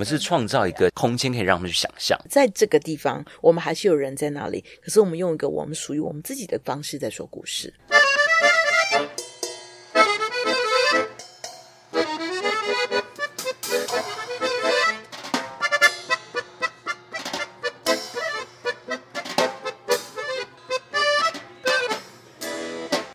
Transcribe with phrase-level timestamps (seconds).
[0.00, 7.74] 我们是创造一个空间，可以让他们去想象，在这个地方，我们还是有人在那里，可是我们用一个我们属于我们自己的方式在说故事。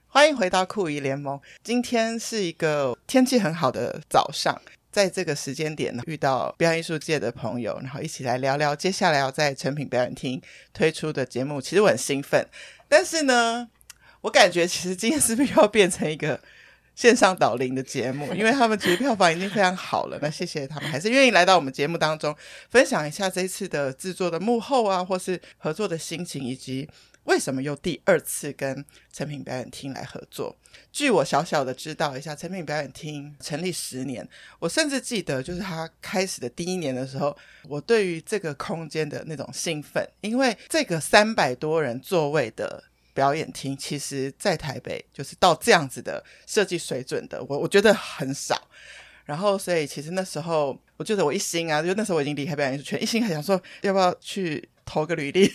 [0.07, 1.41] 欢迎回到酷姨联盟。
[1.63, 4.61] 今天是一个天气很好的早上，
[4.95, 10.41] 在这个时间点呢，遇到表演艺术界的朋友，然后一起来聊聊接下来要在成品表演厅
[10.73, 11.59] 推出的节目。
[11.59, 12.47] 其实我很兴奋，
[12.87, 13.67] 但是呢，
[14.21, 16.39] 我感觉其实今天是不是又要变成一个
[16.95, 18.31] 线上导聆的节目？
[18.33, 20.17] 因为他们其实票房已经非常好了。
[20.21, 22.33] 那谢谢他们，还是愿意来到我们节目当中，
[22.69, 26.87] 分享一下这一次的制作的幕后啊，或是合作的心情，以及。
[27.25, 30.55] 为什么又第二次跟成品表演厅来合作？
[30.91, 34.27] 据我小小的知道一下，成品表演厅成立十年，
[34.59, 37.35] 我甚至记得就是他开始的第一年的时候，
[37.67, 48.67] 我对于这个空间的那种兴奋，因为这个三百多人座位的表演厅，其实在台北就是到这样子的设计水准的，我我觉得很少。
[49.23, 55.51] 然后，所以其实那时候，我觉得我一心啊，就那时候我已经离开表演艺术圈，一心还想说要不要去投个履历。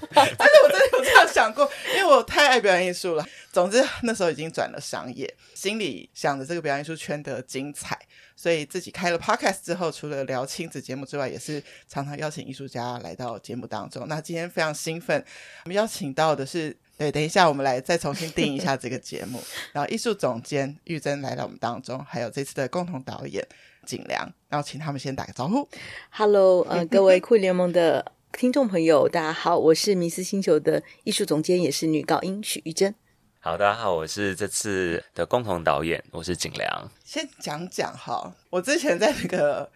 [0.14, 3.26] 但是我真的有这样想过，因为我太爱表演艺术了。
[3.52, 7.98] 总之那时候已经转了商业，心里想着这个表演艺术圈的精彩，
[8.34, 14.08] 所以自己开了 podcast 之后，除了聊亲子节目之外，也是常常邀请艺术家来到节目当中。
[14.08, 15.22] 那今天非常兴奋，
[15.64, 19.42] 我们邀请到的是，对，等一下我们来再重新定一下这个节目。
[19.72, 23.46] 然后艺术总监玉珍来到我们当中，还有这次的共同导演
[23.84, 25.68] 景良，然后请他们先打个招呼。
[26.08, 28.12] Hello，呃，各位酷联盟的。
[28.32, 32.92] 听众朋友，大家好，我是迷思星球的艺术总监，也是女高音许玉珍。
[33.38, 36.90] 好，大家好，我是这次的共同导演，我是景良。
[37.04, 39.70] 先讲讲哈，我之前在那个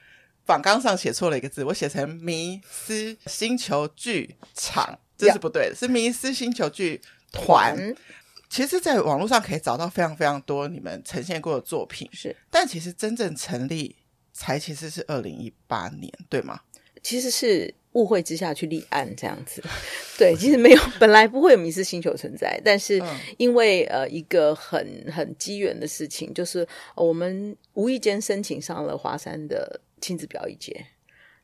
[0.45, 7.95] 访纲上写错了一个字，我写成迷思星球剧场，这是不对的，是迷思星球剧团。
[8.48, 13.97] 其实，在网络上可以找到非常非常多你们呈现过的作品，是，但其实真正成立
[14.33, 16.63] 才其实是二零一八年，对吗？
[17.03, 17.75] 其实是。
[17.96, 19.62] 误会之下去立案这样子，
[20.18, 23.02] 对，其实没有，本来不会有迷失星球存在，但是
[23.39, 30.86] 因为呃一个很很机缘的事情，就是我们无意间申请上了华山的亲子表演节，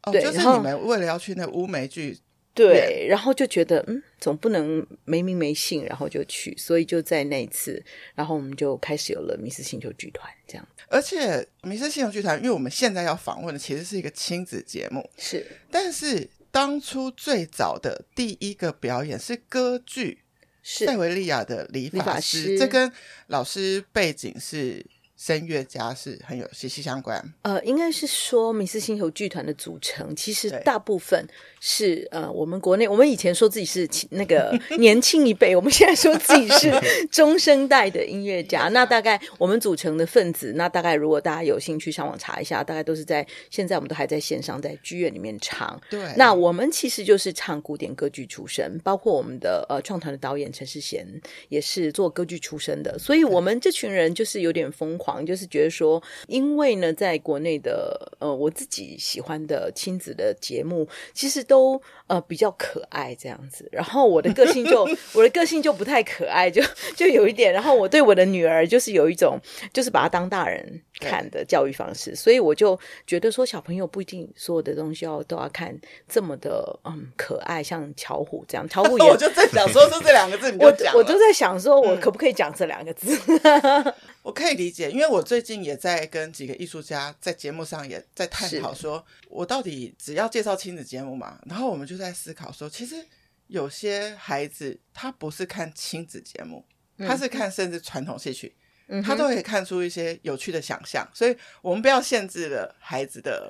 [0.03, 2.19] 哦，对，就是你们为了要去那乌梅剧，
[2.53, 7.83] 对，然后就觉得嗯，总不能没名没姓，然后就去，所以就在那一次，
[8.15, 16.29] 然后我们就开始有了迷失星球剧团这样，而且迷失星球剧团，因为我们现在要访问的其实是一个亲子节目，是，但是。
[16.53, 20.23] 当初最早的第一个表演是歌剧，
[20.63, 22.93] 是塞维利亚的理发师，这跟
[23.27, 24.87] 老师背景是。
[25.25, 27.23] 声乐家是很有息息相关。
[27.43, 31.25] 呃，应该是说米斯星球剧团的组成，其实大部分
[31.61, 36.73] 是呃，我们国内我们以前说自己是那个年轻一辈， 我们现在说自己是
[37.13, 38.67] 中生代的音乐家。
[38.71, 45.81] 那大概我们组成的分子，那大概如果大家有兴趣上网查一下，大概都是在现在我们都还在线上，在剧院里面唱。
[45.89, 51.07] 对，那我们其实就是唱古典歌剧出身，包括我们的呃创团的导演陈世贤
[51.49, 55.12] 也是做歌剧出身的，所以我们这群人就是有点疯狂。
[55.27, 63.69] 就是觉得说，因为呢，在国内的呃，我自己喜欢的亲子的节目，其实都呃比较可爱这样子。
[63.73, 66.63] 然后我的个性就 我的个性就不太可爱，就
[66.95, 67.53] 就有一点。
[67.53, 69.39] 然后我对我的女儿就是有一种，
[69.73, 72.15] 就是把她当大人看的教育方式。
[72.15, 75.77] 所以我就觉得说，小朋友不一定所有的东西要都要看
[76.09, 78.69] 这么的嗯可爱，像巧虎这样。
[78.69, 83.17] 巧虎 也我就在想说说这两个字，你就讲我我就在想说，我可不可以讲这两个字？
[84.23, 91.41] 嗯我可以理解，因为我最近也在跟几个艺术家在节目上也在探讨，说我到底只要介绍亲子节目嘛？
[91.45, 93.05] 然后我们就在思考说，其实
[93.49, 96.65] 有些孩子他不是看亲子节目，
[96.99, 98.55] 他是看甚至传统戏曲，
[98.87, 101.05] 嗯、他都可以看出一些有趣的想象。
[101.13, 103.49] 所以我们不要限制了孩子的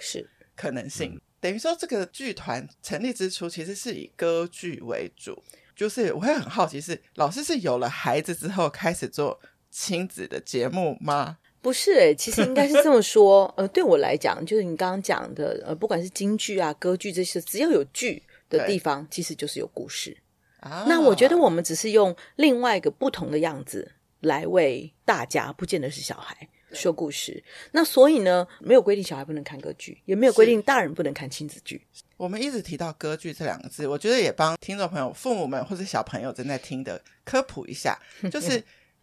[0.56, 1.20] 可能性。
[1.38, 5.44] 等于说，这个剧团成立之初其实是以歌剧为主，
[5.76, 9.38] 就是我会很好奇是，是老师是有了孩子之后开始做。
[9.72, 11.38] 亲子的节目吗？
[11.62, 13.52] 不是诶、欸，其实应该是这么说。
[13.56, 18.20] 呃，对我来讲，就是你刚刚讲的，呃，不管是京剧啊、歌剧这些，只要有剧
[18.50, 20.16] 的地方，其实就是有故事
[20.58, 20.84] 啊。
[20.88, 26.36] 那我觉得我们只是用另外一个不同的样子来为大家，不见得是小孩
[26.72, 27.40] 说故事。
[27.70, 31.80] 那所以呢，没有规定小孩不能看歌剧，也没有规定大人不能看亲子剧。
[32.16, 37.96] 我们一直提到歌剧这两个字，我觉得也帮听众朋友、父母们或者小朋友正在听的科普一下，
[38.28, 38.60] 就是。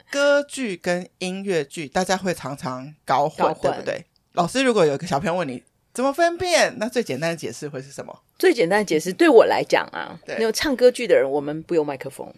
[0.10, 4.06] 歌剧跟音乐剧，大家会常常搞混，搞混，对不对？
[4.34, 5.64] 老师，如果有个小朋友问你
[5.94, 6.76] 怎么分辨？
[6.78, 8.22] 那最简单的解释会是什么？
[8.38, 12.34] 最简单的解释，对我来讲啊，对那种唱歌剧的人，我们不用麦克风，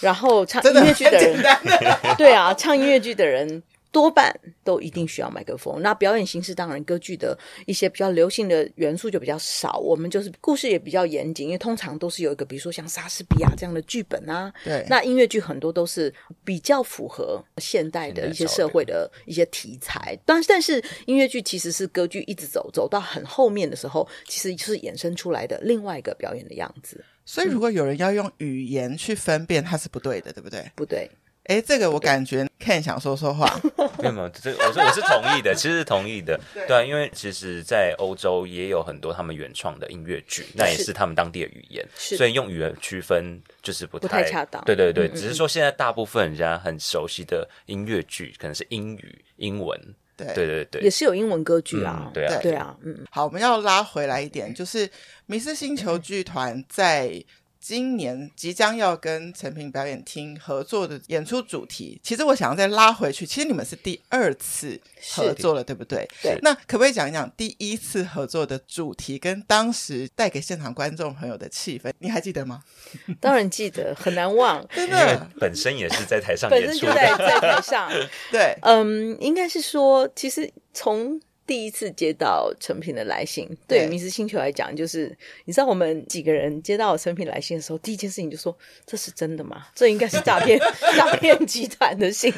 [0.00, 1.42] 然后唱音乐剧的人，
[2.16, 3.62] 对啊，唱音乐剧的人。
[3.90, 5.80] 多半都一定需要麦克风。
[5.80, 9.78] 那表演形式当然，歌剧的一些比较流行的元素就比较少。
[9.78, 14.52] 我们就是故事也比较严谨，因为通常都是有一个，比如说像莎士比亚这样的剧本啊。
[14.64, 14.84] 对。
[14.88, 16.12] 那音乐剧很多都是
[16.44, 20.18] 比较符合现代的一些社会的一些题材。
[20.24, 27.04] 但但是音乐剧其实是歌剧一直走走到很后面的时候，其实就是衍生出来的另外一个表演的样子。
[27.24, 30.70] 所以，如果有人要用语言去分辨，它是不对的，对不对？
[30.74, 31.10] 不对。
[31.48, 33.58] 哎，这个我感觉 Ken 想说说话，
[33.98, 40.92] 没有没有，这我说我是同意的，其实是同意的， 对，对啊，因为其实，在欧洲也有很多他们原创的音乐剧，那也是。
[40.92, 44.62] 他们当地的语言，所以用语言区分就是不太，不太恰当。
[44.64, 49.80] 对对对，嗯嗯嗯，只是说现在大部分人家很熟悉的音乐剧可能是英语、英文，
[50.16, 50.26] 对。
[50.34, 52.38] 对对对，也是有英文歌剧啊，嗯、对啊。
[52.42, 53.06] 对啊，嗯。
[53.10, 54.90] 好，我们要拉回来一点，就是
[55.26, 57.24] 迷失星球剧团在。
[57.60, 63.26] 今年即将要跟诚品表演厅合作的演出主题，其实我想要再拉回去。
[63.26, 64.80] 其实你们是第二次
[65.14, 66.08] 合作了，对不对？
[66.22, 66.38] 对。
[66.42, 71.92] 那可不可以讲一讲第一次合作的主题跟当时带给现场观众朋友的气氛？
[71.98, 72.62] 你还记得吗？
[73.20, 74.64] 当然记得，很难忘。
[74.74, 77.90] 真的，本身也是在台上演出的，本身就在在台上。
[78.30, 81.20] 对，嗯，应该是说，其实从。
[81.48, 85.16] 第一次接到成品的来信，对迷失星球来讲，就是
[85.46, 88.54] 你知道，我们几个人接到成品来信的时候，第一件事情就说
[88.84, 89.66] ：“这是真的吗？
[89.74, 90.58] 这应该是诈骗
[90.94, 92.30] 诈骗集团的信。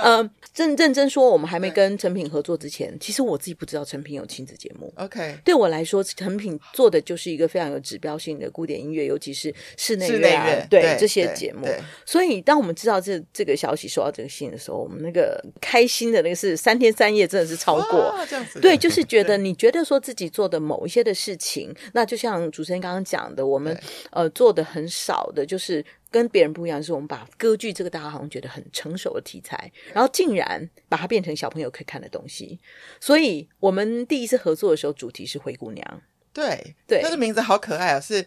[0.00, 4.92] 呃 ”嗯，认认真说，我们还没跟成品合作之前，其实我自己不知道成品有亲子节目。
[4.96, 11.66] OK，对我来说，成品做的就是一个非常有指标性的古典音乐，尤其是室内乐、啊、乐对，对这些节目。
[12.06, 18.14] 所以，当我们知道这这个消息，收到这个信的时候，我们那个开心的那个是三天三夜，真的是超过。
[18.28, 23.78] 这样子对，就是觉得你觉得说自己做的某一些的事情，那就像主持人刚刚讲的，我们
[24.10, 32.58] 呃做的很少的，就是跟别人不一样，是我们把歌剧这个大家好像觉得很成熟的题材，然后竟然把它变成小朋友可以看的东西。
[33.00, 36.02] 所以我们第一次合作的时候，主题是灰姑娘。
[36.34, 38.00] 对对，他的名字好可爱啊、哦！
[38.00, 38.26] 是，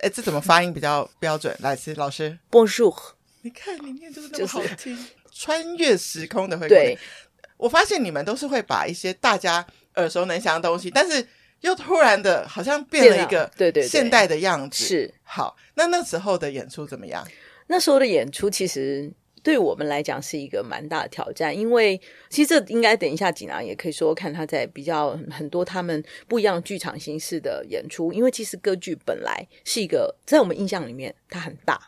[0.00, 1.56] 哎，这怎么发音比较标准？
[1.60, 2.94] 来，是老师，Bonjour。
[3.42, 6.98] 你看你念就是那么好听，就是、穿越时空的灰姑娘。
[7.58, 11.26] 对，我发现你们都是会把一些大家耳熟能详的东西，但是
[11.60, 14.84] 又突然的，好像变了一个对对现代的样子。
[14.84, 17.26] 是好，那那时候的演出怎么样？
[17.68, 19.10] 那时候的演出其实
[19.42, 31.80] 对我们来讲是一个蛮大的挑战，因为其实这应该等一下锦囊也可以说看他在比较很多他们不一样剧场形式的演出，因为其实歌剧本来是一个在我们印象里面它很大。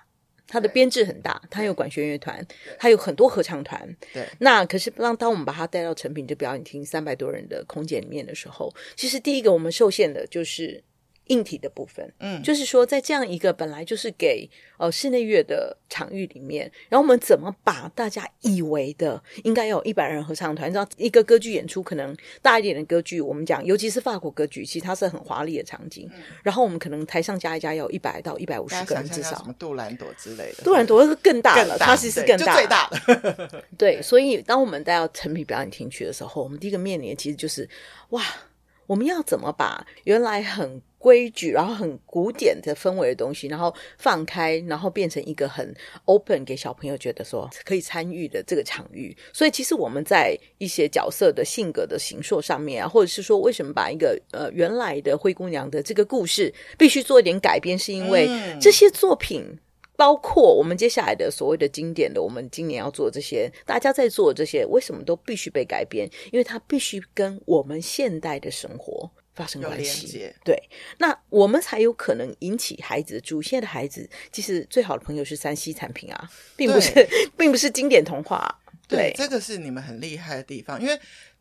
[0.49, 2.45] 它的编制很大，它有管弦乐团，
[2.77, 3.89] 它有很多合唱团。
[4.13, 10.83] 对，那可是当当我们把它带到成品这表演厅三百多人的空间里面的时候，其实第一个我们受限的就是。
[11.29, 33.65] 硬体的部分，嗯，就是说，在这样一个本来就是给呃室内乐的场域里面，然后我们怎么把大家以为的应该有一百人合唱团，你知道一个歌剧演出可能大一点的歌剧，我们讲，尤其是法国歌剧，其实它是很华丽的场景，嗯，然后我们可能台上加一加要有一百到一百五十个人至少，什么杜兰朵之类的，杜兰朵是更大了，它其实是更大，最大的。
[33.77, 37.69] 对，所以当我们带到成品表演厅去的时候，我们第一个面临的其实就是
[38.11, 38.23] 哇，
[38.89, 45.73] 我们要怎么把原来很规矩，然后很古典的氛围的东西，然后放开，然后变成一个很
[46.07, 49.15] open 给小朋友觉得说可以参与的这个场域。
[49.31, 58.27] 所以，其实我们在一些角色的性格的形塑上面啊，或者是说为什么把一个呃原来的灰姑娘的这个故事必须做一点改编，是因为
[58.59, 59.45] 这些作品。
[59.99, 66.09] 包括我们接下来的所谓的经典的，我们今年要做这些，大家在做这些，为什么都必须被改编？
[66.31, 70.33] 因为它必须跟我们现代的生活发生关系。
[70.45, 70.57] 对，
[70.99, 73.45] 那我们才有可能引起孩子的注意。
[73.45, 77.05] 现在的孩子其实最好的朋友是山西产品啊，并不是，
[77.37, 80.81] 并不是经典童话对，这个是你们很厉害的地方。
[80.81, 80.97] 因为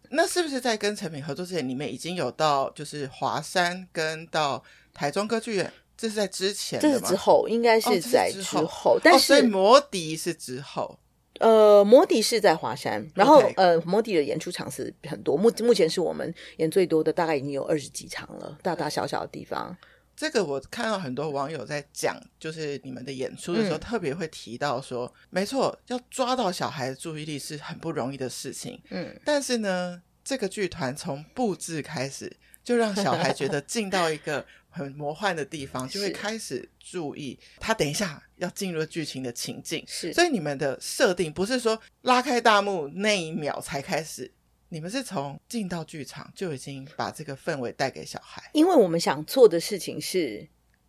[0.09, 4.63] 那是不是在跟成品合作之前，你们已经有到就是华山跟到
[4.95, 5.71] 台中歌剧院？
[5.97, 8.59] 这是在之前，这是之后，应该是在之后。
[8.59, 10.99] 哦、之后但是、哦、魔笛是之后，
[11.39, 19.75] 呃，摩迪是在华山，然后、呃，摩迪的演出场次很多，目目前是我们演最多的，大概已经有二十几场了，大大小小的地方。
[20.15, 28.79] 这个我看到很多网友在讲，就是你们的演出的时候，嗯、特别会提到说，没错，要抓到小孩的注意力是很不容易的事情。
[28.91, 34.45] 嗯，但是呢，这个剧团从布置开始，就让小孩觉得进到一个。
[34.69, 37.74] 很魔幻的地方，就会开始注意他。
[37.74, 40.13] 等一下要进入剧情的情境，是。
[40.13, 44.31] 所以你们的设定不是说拉开大幕那一秒才开始
[44.69, 50.45] 你们是从进到剧场就已经把这个氛围带给小孩，因为我们想做的事情是，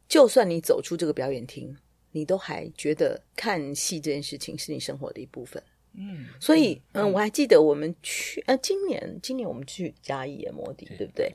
[0.08, 1.76] 就算你走出这个表演厅，
[2.11, 5.62] 你都还觉得看戏这件事情是你生活的一部分。
[5.94, 11.32] 嗯，所以嗯，嗯，我还记得我们去呃，今年今年我们去嘉义演魔笛，对不对？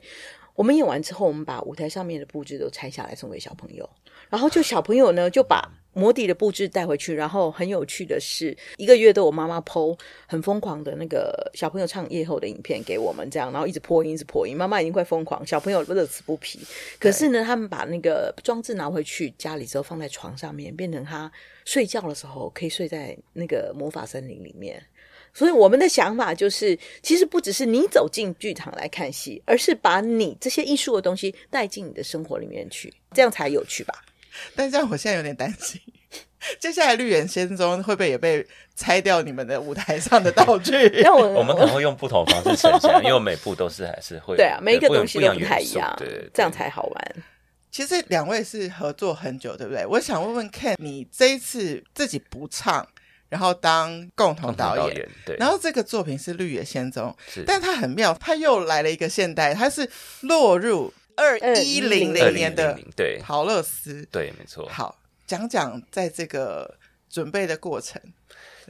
[0.54, 3.88] 我们演完之后，我们把舞台上面的布置都拆下来送给小朋友，
[4.30, 7.12] 然后就小朋友呢就把魔笛的布置带回去。
[7.12, 16.60] 然后很有趣的是，一个月都有妈妈剖很疯狂的那个小朋友唱夜后的影片给我们，这样，然后一直破音，一直破音，妈妈已经快疯狂，小朋友乐此不疲。
[17.00, 21.30] 可是呢，他们把那个装置拿回去家里之后，放在床上面，变成他
[21.64, 24.80] 睡觉的时候可以睡在那个魔法森林里面。
[25.34, 33.94] 所以我们的想法就是，其实不只是你走进剧场来看戏，而是把你这些艺术的东西带进你的生活里面去，这样才有趣吧？
[34.54, 35.80] 但这样我现在有点担心，
[36.60, 40.88] 接下来《绿野仙踪》会不会也被拆掉你们的舞台上的道具？
[41.02, 47.14] 那我我们可能会用不同方式呈现，因为每部都是还是会 对啊，每一个东西都不太一样，对，对，对，这样才好玩。
[47.72, 49.84] 其实两位是合作很久，对不对？
[49.84, 52.86] 我想问问 Ken，你这一次自己不唱。
[53.34, 55.36] 然后当共同导演，导演对。
[55.38, 64.68] 然后这个作品是《绿野仙踪》，是，但它很妙，它又来了一个现代，它是落入二一零零年的对桃乐斯，对，没错。
[64.68, 66.78] 好，讲讲在这个
[67.10, 68.00] 准备的过程。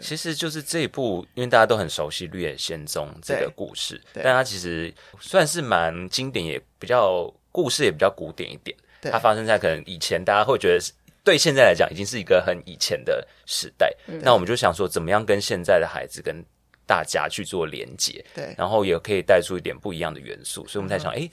[0.01, 4.91] 其实就是这一部，因为大家都很熟悉《绿野仙踪》这个故事，但它其实
[5.21, 8.75] 算是蛮经典，也比较故事也比较古典一点。
[9.03, 10.91] 它发生在可能以前，大家会觉得是。
[11.25, 13.93] 对现在来讲，已经是一个很以前的时代。
[14.07, 16.45] 嗯、那我们就想说，怎么样跟现在的孩子跟
[16.87, 18.25] 大家去做连接？
[18.35, 20.67] 对，然后也可以带出一点不一样的元素。
[20.69, 21.31] 所以我们才想，哎、嗯，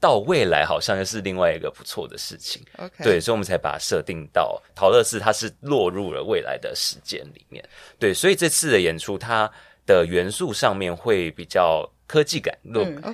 [0.00, 2.60] 到未来好像又是另外一个不错的事情。
[2.78, 7.64] OK，对，所以我们才把它设定到桃乐丝，它是落入了未来的时间里面。
[7.98, 9.48] 对，所以这次的演出，它
[9.86, 11.88] 的元素上面会比较。
[12.08, 12.56] 科技感，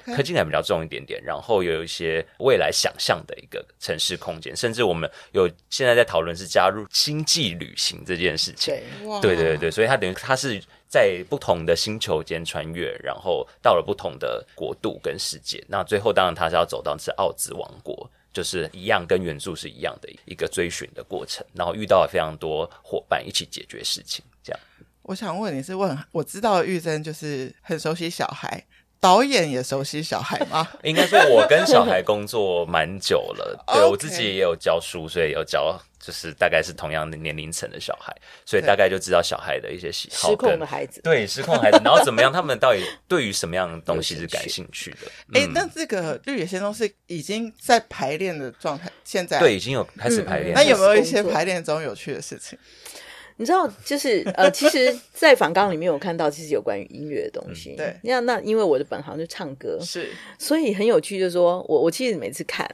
[0.07, 8.73] 科技感比较重一点点，然后有一些未来想象的一个城市空间，甚至我们有现在在讨论是加入星际旅行这件事情。
[9.21, 15.63] 对，对对对，所以它等于它是在不同的星球间穿越，然后到了不同的国度跟世界。
[15.67, 24.25] 那最后当然它是要走到是奥兹王国，就是一样跟原著是一样的一个追寻的过程，然后遇到了非常多伙伴一起解决事情。
[24.41, 24.61] 这样，
[25.03, 28.65] 我想问你是问，我知道玉珍就是很熟悉小孩。
[29.05, 30.67] 导演也熟悉小孩吗？
[30.83, 40.31] 应该说，我跟小孩工作蛮久了， 对我自己也有教书，所以有教，就是大概是同样的年龄层的小孩，所以大概就知道小孩的一些喜好。
[40.31, 42.33] 失控的孩子，对，失控孩子，然后怎么样？
[42.33, 45.07] 他们到底对于什么样的东西是感兴趣的？
[45.39, 50.57] 哎、欸，那这个绿野仙踪是已经在排练的状态，现在对，已经有开始排练、嗯。
[50.57, 52.59] 那有没有一些排练中有趣的事情？
[53.37, 57.73] 你知道，就是呃， 其实，在访纲里面我看到，其实有关于音乐的东西。
[57.73, 62.69] 嗯、对，那那因为我的本行就唱歌，是，所以很有趣，就是说我我其实每次看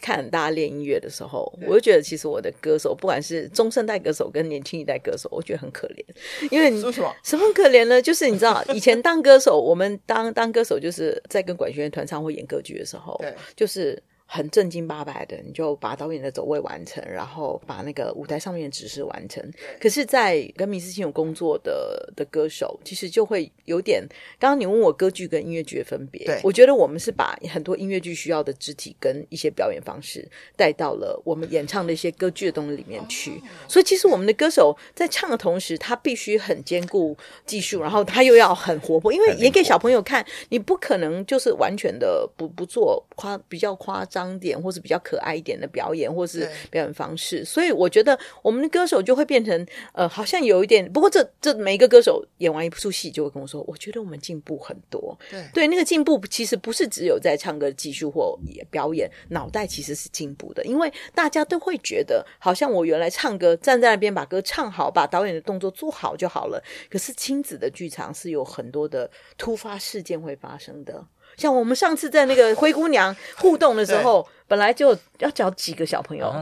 [0.00, 6.04] 看大家练音乐的时候，我就觉得其实我的歌手，不管是中生代歌手跟年轻一代歌手，我觉得很可怜。
[6.50, 7.14] 因为说什么？
[7.22, 8.00] 什么可怜呢？
[8.00, 14.02] 就是你知道，以前当歌手，我们当当歌手，就是在跟管弦乐团唱或演歌剧的时候，对，就是。
[14.26, 19.42] 很正经八百的，你就把导演的走位完成，然后把那个舞台上面的指示完成。
[19.80, 24.04] 可是，在跟米思清有工作的的歌手，其实就会有点。
[24.38, 33.40] 刚刚你问我歌剧跟音乐剧的分别，我觉得我们是把很多音乐剧需要的肢体跟一些表演方式带到了我们演唱的一些歌剧的东西里面去。
[33.68, 44.15] 所以，其实我们的歌手在唱的同时，他必须很兼顾技术，然后他又要很活泼，因为演给小朋友看，你不可能就是完全的不不做夸比较夸张。
[44.16, 50.90] 张点，或是比较可爱一点的表演，或是表演方式，所以我觉得我们的歌手就会变成呃，好像有一点。
[50.90, 55.18] 不过这这每一个歌手演完一出戏，就会跟我说，我觉得我们进步很多。
[55.30, 58.38] 对对，那个进步其实不是只有在唱歌技术或
[58.70, 66.62] 表演，脑袋其实是进步的，因为大家都会觉得，好像我原来唱歌站在那边把歌唱好，把导演的动作做好就好了。
[66.88, 71.04] 可是亲子的剧场是有很多的突发事件会发生的。
[71.36, 76.34] 像我们上次在那个灰姑娘互动的时候，本来就要找几个小朋友，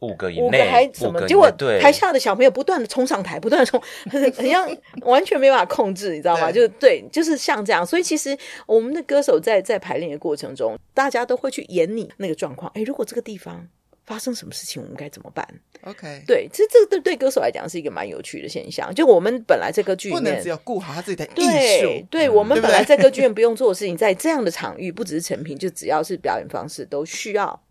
[0.00, 1.26] 五个以内，五个还什么？
[1.26, 4.68] 结果台下的小朋友不断的冲上台，不断的冲，很很像
[5.02, 6.50] 完全没办法控制，你知道吗？
[6.50, 7.84] 就对，就是像这样。
[7.84, 12.70] 所以其实我们的歌手在在排练的过程中，大家都会去演你那个状况。
[12.74, 13.68] 哎，如果这个地方。
[14.10, 15.46] 发生什么事情，我们该怎么办
[15.82, 18.92] ？OK，对，其实这个对对歌手来讲是一个蛮有趣的现象。
[18.92, 21.36] 就我们本来在歌剧院，不能只有顾好他自己的艺术。
[21.36, 27.62] 对，对我们本来在歌剧院不用做的事情，在这样的场域，不只是成品，就只要是表演方式，都需要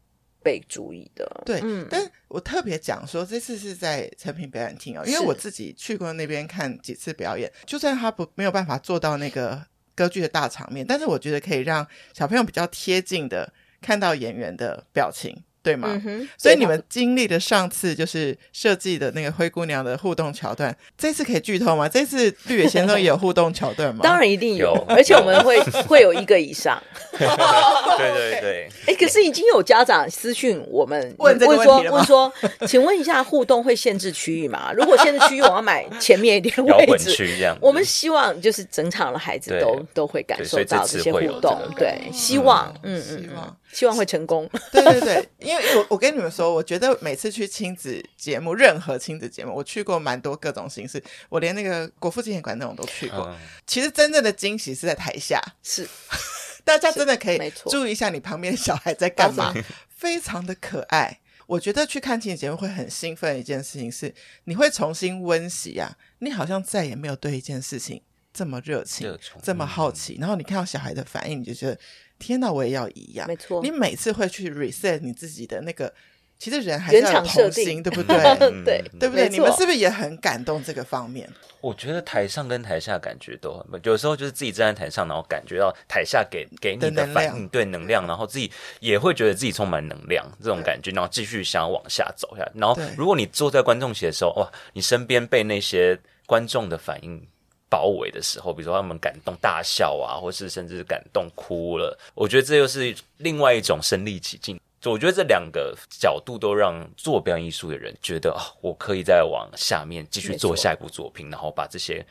[0.42, 1.30] 被注意的。
[1.46, 9.62] 对，嗯，但我特别讲说，这次是在成品表演厅哦，因为我自己去过那边看几次表演，就算他不没有办法做到那个。
[9.96, 15.36] 歌剧的大场面，但是我觉得可以让小朋友比较贴近的看到演员的表情。
[15.62, 15.90] 对吗？
[16.06, 21.88] 嗯、所以你们经历的上次就是设计的那个灰姑娘的互动桥段，这次可以剧透吗？
[21.88, 24.02] 这次绿野仙踪也有互动桥段吗？
[24.02, 26.82] 当然一定有，而且我们会会有一个以上。
[27.18, 28.70] 对对对。
[28.88, 32.34] 哎，可是已经有家长私讯我们问这个问说，问说，
[32.68, 34.72] 请问一下，互动会限制区域吗？
[34.74, 37.56] 如果限制区域，我要买前面一点位置。
[37.60, 41.60] 我们希望就是整场的孩子都对都会感受到这些互动。
[41.76, 43.58] 对，希望，嗯嗯，希望。
[43.72, 44.50] 希望会成功。
[44.72, 53.28] 对对对，因为我我跟你们说，我觉得每次去亲子节目，任何亲子节目，我去过蛮多各种形式，我连那个国父纪念馆那种都去过。
[53.30, 55.88] 嗯、其实真正的惊喜是在台下，是
[56.66, 59.54] 大家真的可以注意一下你旁边的小孩在干嘛，
[59.90, 61.20] 非常的可爱。
[61.46, 68.02] 我觉得去看亲子节目会很兴奋的一件事情是，你会重新温习啊，你好像再也没有对一件事情
[68.34, 71.80] 这么热情、热这么好奇，然后你看到小孩的反应，你就觉得。
[72.20, 73.28] 天哪，我也要一样。
[73.28, 75.92] 没错，你每次会去 reset 你自己的那个，
[76.38, 78.18] 其实人还是要有童心，对不对？
[78.64, 79.30] 对，对不对？
[79.30, 81.28] 你们是不是也很感动这个方面？
[81.62, 88.50] 我觉得台上跟台下感觉都很，有时候就是自己站在台上，然后感觉到台下给给你的反应，对能量，然后自己
[88.80, 92.50] 也会觉得自己充满能量，这种感觉，然后继续想要往下走下。
[92.54, 97.28] 然后，如果你坐在观众席的时候，哇，你身边被那些观众的反应。
[97.70, 104.60] 包围的时候，比如说他们感动大笑啊，或是甚至感动哭了，我觉得这又是另外一种身临其境。
[104.86, 112.04] 我觉得这两个角度都让做表演艺术的人觉得啊，我可以再往下面继续做下一部作品，然后把这些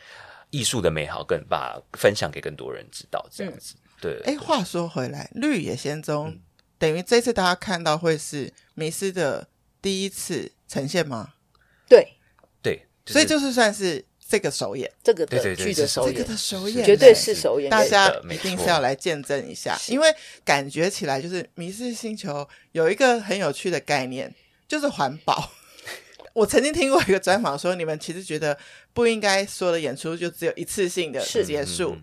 [0.51, 3.75] 艺术的美好更把分享给更多人知道，这样子。
[3.75, 4.23] 嗯、对。
[4.27, 6.41] 哎，话说回来，《绿野仙踪》嗯、
[6.79, 9.49] 等于这次大家看到会是迷失的
[9.83, 11.33] 第一次呈现吗？
[11.89, 12.13] 对，
[12.63, 14.05] 对，就是、所以就是算是。
[14.29, 22.31] 这个首演，这个的剧的首演，这个的首演绝对是首演，大家一定是要来见证一下，因为感觉起来就是《迷失星球》
[22.73, 24.35] 有一个很有趣的概念，
[24.69, 25.51] 就是环保。
[26.35, 28.57] 我曾经听过一个专访说，你们其实觉得
[28.93, 31.97] 不应该所有的演出就只有一次性的结束。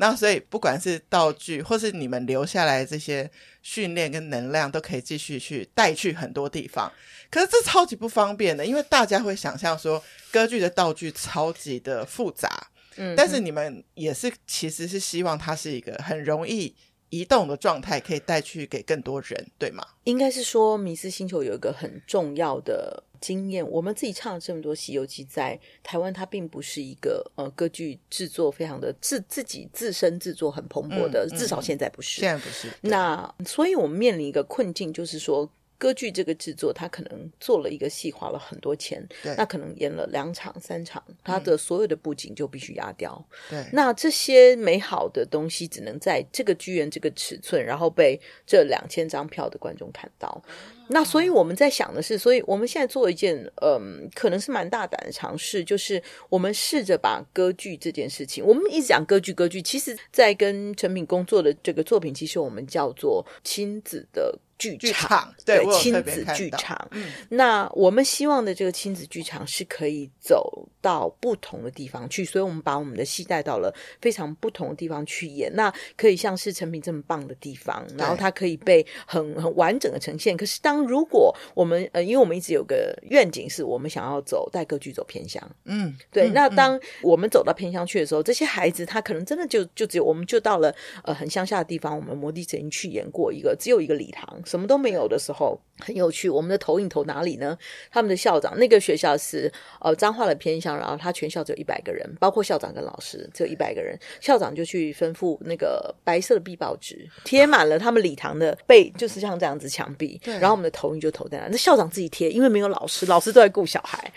[0.00, 6.90] 那所以，不管是道具，或是你们留下来这些训练跟能量，都可以继续去带去很多地方。
[7.30, 12.68] 可是这超级不方便的，因为大家会想象说，歌剧的道具超级的复杂。
[12.96, 16.74] 嗯，但是你们也是，其实是希望它是一个很容易
[17.10, 19.86] 移动的状态，可以带去给更多人，对吗？
[20.04, 23.04] 应该是说，迷失星球有一个很重要的。
[23.20, 32.20] 经验，我们自己唱了这么多《西游记》，在台湾，它并不是一个呃歌剧制作非常的自自己自身制作很蓬勃的，嗯嗯、至少现在不是。
[32.20, 32.68] 现在不是。
[32.80, 35.50] 那所以我们面临一个困境，就是说。
[35.80, 43.26] 歌剧这个制作，他可能做了一个戏，花了很多钱，对那可能演了两场、三场，他的所有的布景就必须压掉。
[43.48, 50.42] 对，那这些美好的东西只能在这个剧院这个尺寸，然后被这两千张票的观众看到。
[50.48, 64.38] 嗯、那所以我们在想的是，所以我们现在做一件，嗯，可能是蛮大胆的尝试，就是我们试着把歌剧这件事情，我们一直讲歌剧，歌剧，其实在跟陈品工作的这个作品，其实我们叫做亲子的。
[64.60, 75.50] 剧场对亲子剧场，嗯、那我们希望的这个亲子剧场是可以走到不同的地方去，所以我们把我们的戏带到了非常不同的地方去演。
[75.54, 80.36] 那可以像是成品这么棒的地方，然后它可以被很很完整的呈现。
[80.36, 86.28] 可是当如果我们呃，因为我们一直有个愿景，是我们想要走带歌剧走偏乡，嗯，对。
[86.28, 91.96] 嗯、那当我们走到偏乡去的时候，嗯、这些孩子他可能真的就就只有我们就到了呃很乡下的地方。
[91.96, 94.40] 我们摩的曾经去演过一个只有一个礼堂。
[94.50, 96.28] 什么都没有的时候， 很有趣。
[96.28, 97.56] 我们的投影投哪里呢？
[97.92, 103.96] 他们的校长，那个学校是呃彰化的偏乡，然后他全校只有一百个人，包括校长跟老师，只有一百个人。
[104.20, 110.20] 校长就去吩咐那个白色的壁报纸贴满了他们礼堂的背，就是像这样子墙壁。
[110.24, 111.48] 然后我们的投影就投在那。
[111.48, 114.12] 那校长自己贴，因为没有老师，老师都在顾小孩。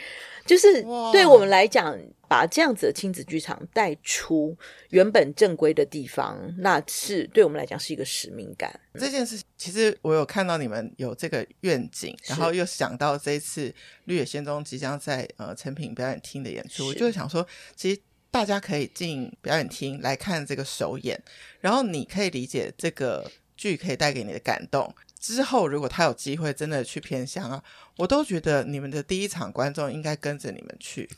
[0.46, 4.56] 就是对我们来讲，把这样子的亲子剧场带出
[4.90, 8.78] 原本正规的地方，那是对我们来讲是一个使命感。
[8.96, 13.70] 这件事其实我有看到你们有这个愿景，然后又想到这一次
[14.06, 21.22] 《绿野仙踪》即将在呃成品表演厅的演出，我就想说，其实大家可以进表演厅来看这个首演，
[21.62, 24.94] 然后你可以理解这个剧可以带给你的感动。
[25.24, 27.64] 之后，如果他有机会真的去偏乡啊，
[27.96, 31.10] 我都觉得你们的第一场观众应该跟着你们去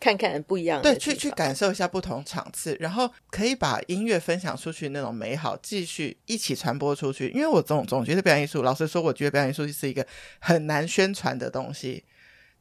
[0.00, 7.28] 看看不一样的，对，去去感受一下不同场次，然后可以把音乐分享出去那种美好，继续一起传播出去。
[7.28, 10.06] 因为我总总觉得表演艺术，老实说，我觉得表演艺术是一个
[10.38, 12.02] 很难宣传的东西。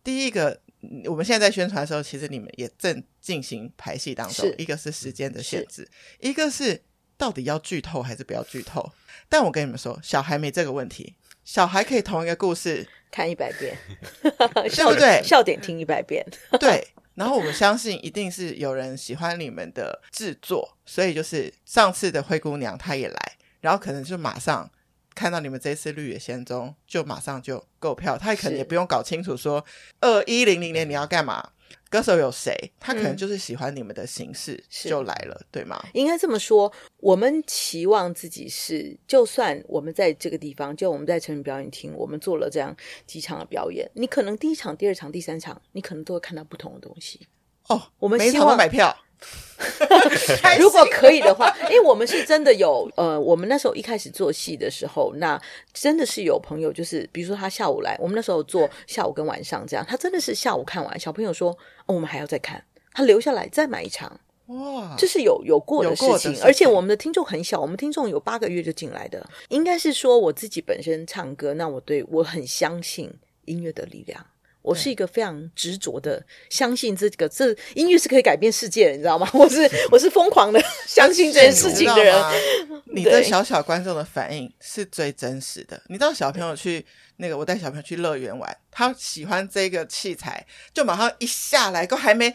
[0.03, 0.59] 第一个，
[1.05, 6.83] 我们现在在宣传的时候，其实你们也正进行排戏当中，一个是时间的限制，一个是
[7.15, 8.91] 到底要剧透还是不要剧透。
[9.31, 11.15] 但我跟你们说，小孩没这个问题，
[11.45, 13.77] 小孩可以同一个故事看一百遍，
[14.21, 15.23] 对不对？
[15.23, 16.21] 笑点听一百遍，
[16.59, 16.85] 对。
[17.15, 24.69] 然后我们相信，一定是有人喜欢你们的制作，所以就是上次的灰姑娘她也来，然后可能就马上
[25.15, 28.17] 看到你们这次《绿野仙踪》，就马上就购票。
[28.17, 29.63] 他可能也不用搞清楚说
[30.01, 31.51] 二一零零年你要干嘛。
[31.89, 32.53] 歌手有谁？
[32.79, 35.83] 他可能就是喜欢你们的形式，嗯、就来了，对吗？
[35.93, 47.27] 应该这么说，我们期望自己是，就算我们在这个地方，就我们在成人表演厅，我们做了这样几场的表演，你可能第一场、第二场、第三场，你可能都会看到不同的东西。
[47.67, 48.95] 哦，我们希望买票。
[50.59, 55.39] 如果可以的话， 因为我们是真的有呃，我们那时候一开始做戏的时候，那
[55.73, 61.51] 真的是有朋友，就是比如说他下午来，我们那时候做下午跟晚上这样，他真的是下午看完，小朋友说，
[61.85, 73.11] 哦，我们还要再看，他留下来再买一场，哇，这是有有过的事情，而且我们的听众很小，我们听众有八个月就进来的，应该是说我自己本身唱歌，那我对我很相信
[73.45, 74.25] 音乐的力量。
[74.61, 79.29] 我是一个非常执着的相信这个这音乐是可以改变世界的，你知道吗？
[79.33, 82.15] 我是我是疯狂的相信这件事情的人。
[82.93, 85.81] 你的小小观众的反应是最真实的。
[85.87, 86.85] 你知道小朋友去
[87.17, 92.33] 那个，我带小朋友去乐园玩，他喜欢这个器材，就马上一下来都还没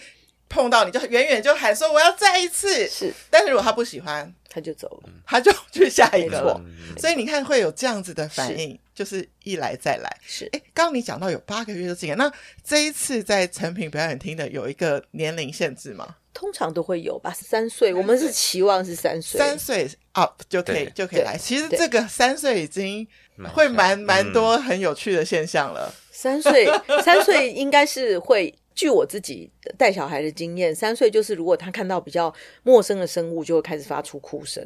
[0.49, 2.89] 碰到你就远远就喊说我要再一次。
[2.89, 4.33] 是，但是如果他不喜欢。
[4.49, 6.59] 他就走了，他就去下一个了。
[6.97, 10.11] 所以你看，会有这样子的反应，就是一来再来。
[10.27, 12.33] 是，哎，刚刚你讲到有八个月的经验，那
[12.65, 16.17] 这一次在成品表演厅的有一个年龄限制吗？
[16.33, 17.95] 通常都会有吧，三岁。
[17.95, 21.37] 我们是期望是三岁，三岁 up 就可以就可以来。
[21.39, 23.07] 其实这个三岁已经
[23.55, 25.95] 会蛮蛮多很有趣的现象了。
[26.11, 26.67] 三岁，
[27.05, 28.53] 三岁应该是会。
[28.77, 34.65] 据我自己带小孩的经验，三岁就是如果他看到比较陌生的生物，就会开始发出哭声。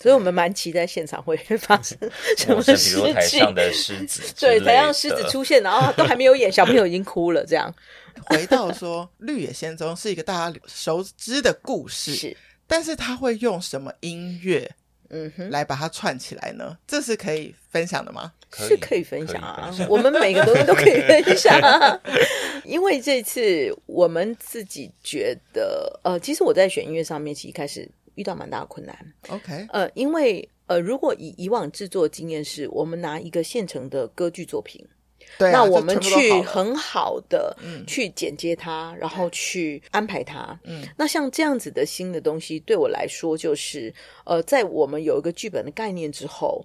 [0.00, 1.96] 所以我们蛮期待现场会发生
[2.38, 3.00] 什么事情。
[3.02, 7.44] 比如台上的狮子， 对，台上狮子出现，然后都还没有演，小朋友已经哭了。
[7.44, 7.72] 这样，
[8.26, 14.70] 回到说《绿野仙踪》是一个大家熟知的故事，是，但是他会用什么音乐？
[15.10, 16.76] 嗯哼，来把它串起来呢？
[16.86, 18.32] 这是可以分享的吗？
[18.52, 22.00] 是可以分享啊，我们每个东西都可以分享啊。
[22.64, 28.96] 因为这次我们自己觉得，呃，其实我在选音乐上面，其实一开始遇到蛮大的困难。
[29.28, 34.84] OK，呃，因为呃，如果以以往制作经验是，我们拿一个现成的歌剧作品。
[35.38, 40.58] 对啊，那我们去很好的去剪接它，嗯，然后去安排它。
[40.64, 43.92] 嗯，那像这样子的新的东西，对我来说就是，
[44.24, 46.64] 呃，在我们有一个剧本的概念之后。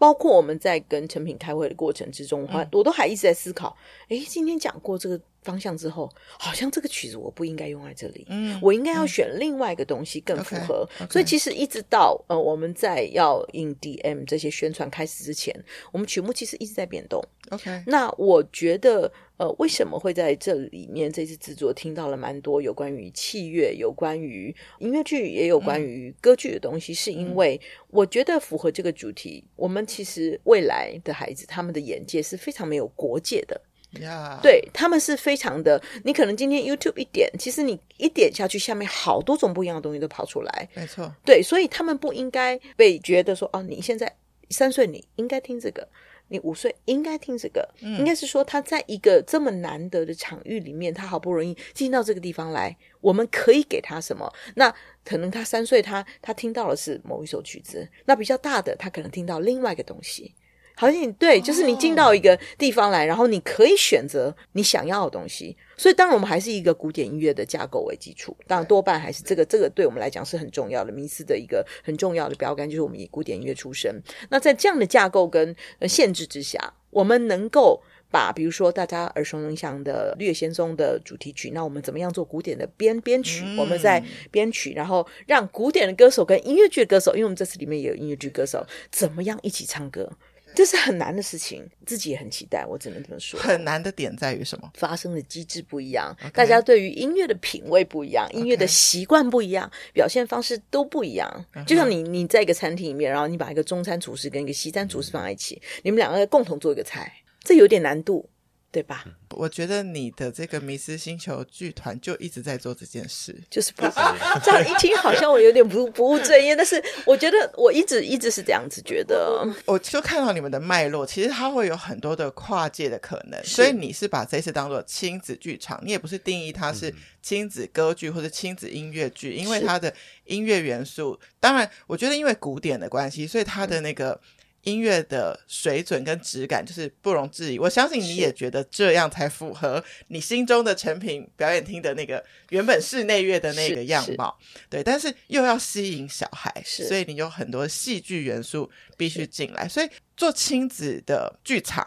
[0.00, 3.76] 包括我们在跟成品开会的过程之中，我我都还一直在思考。
[4.10, 10.86] 诶，今天讲过这个方向之后，好像这个曲子我不应该用在这里，嗯，我应该要选另外一个东西更符合。
[11.00, 11.12] 嗯 okay, okay.
[11.12, 15.54] 所以其实一直到呃我们在要 in DM 这些宣传开始之前，
[15.90, 17.22] 我们曲目其实一直在变动。
[17.50, 19.10] OK，那我觉得。
[19.38, 26.92] 呃，为什么会在这里面这次制作听到了蛮多有关于器乐、有关于音乐剧，也有关于歌剧的东西？
[26.92, 29.44] 嗯、是因为我觉得符合这个主题。
[29.54, 33.60] 我们其实未来的孩子，他们的眼界是非常没有国界的。
[33.92, 34.40] Yeah.
[34.42, 35.82] 对，他们是非常的。
[36.04, 40.68] 你可能今天 YouTube 一点，其实你一点下去，下面好多种不一样的东西都跑出来。
[40.74, 44.14] 没错，对，所以他们不应该被觉得说，哦，你现在
[44.50, 45.88] 三岁，你应该听这个。
[46.30, 54.30] 你五岁应该听这个，嗯、应该是说他在一个这么难得的场域里面，他好不容易进到这个地方来，我们可以给他什么？
[54.54, 54.70] 那
[55.06, 60.34] 可能他三岁，他他听到的是某一首曲子，那比较大的，他可能听到另外一个东西。
[60.78, 65.56] 好像对，就是你进到一个地方来，然后你可以选择你想要的东西。
[65.76, 70.92] 所以，当然我们还是一个古典音乐的架构为基础，当然多半还是这个这个对我们来讲是很重要的。
[70.92, 74.00] 迷思的一个很重要的标杆就是我们以古典音乐出身。
[74.30, 75.54] 那在这样的架构跟
[75.88, 83.44] 限制之下，我们能够把比如说大家耳熟能详的《绿野仙踪》的主题曲，那我们怎么样做古典的编编曲？
[83.56, 90.10] 我们在编曲，然后让古典的歌手跟音乐剧的歌手，因为我们这次里面也有音乐剧歌手，怎么样一起唱歌？
[90.58, 92.66] 这是很难的事情，自己也很期待。
[92.66, 93.38] 我只能这么说。
[93.38, 94.68] 很难的点在于什么？
[94.74, 101.46] 发生的机制不一样.大家对于音乐的品味不一样，音乐的习惯不一样.表现方式都不一样。
[101.54, 101.64] Uh.
[101.64, 107.12] 就像你，你在一个餐厅里面，然后你把一个中餐厨师跟一个西餐厨师放在一起，你们两个共同做一个菜，
[107.44, 108.28] 这有点难度。
[108.70, 109.04] 对吧？
[109.30, 113.82] 我觉得你的这个迷失星球剧团就一直在做这件事，就是不
[114.44, 119.46] 这样一听好像我有点不不务正业，但是我觉得我一直一直是这样子觉得。
[119.64, 129.92] 我就看到你们的脉络，其实它会有很多的跨界的可能，所以你是把这次当做亲子剧场，你也不是定义它是亲子歌剧或者亲子音乐剧，因为它的
[130.24, 134.20] 音乐元素，当然我觉得因为古典的关系，所以它的那个。
[134.68, 144.36] 音乐的水准跟质感就是不容置疑，我相信你也觉得这样才符合你心中的成品表演厅的那个原本室内乐的那个样貌，
[144.68, 144.82] 对。
[144.82, 149.66] 但是又要吸引小孩，所以你有很多戏剧元素必须进来。
[149.66, 151.86] 所以做亲子的剧场，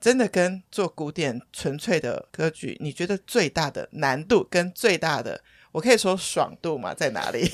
[0.00, 6.92] 真的跟做古典纯粹的歌剧，你觉得最大的难度跟最大的，我可以说爽度吗？
[6.92, 7.48] 在哪里？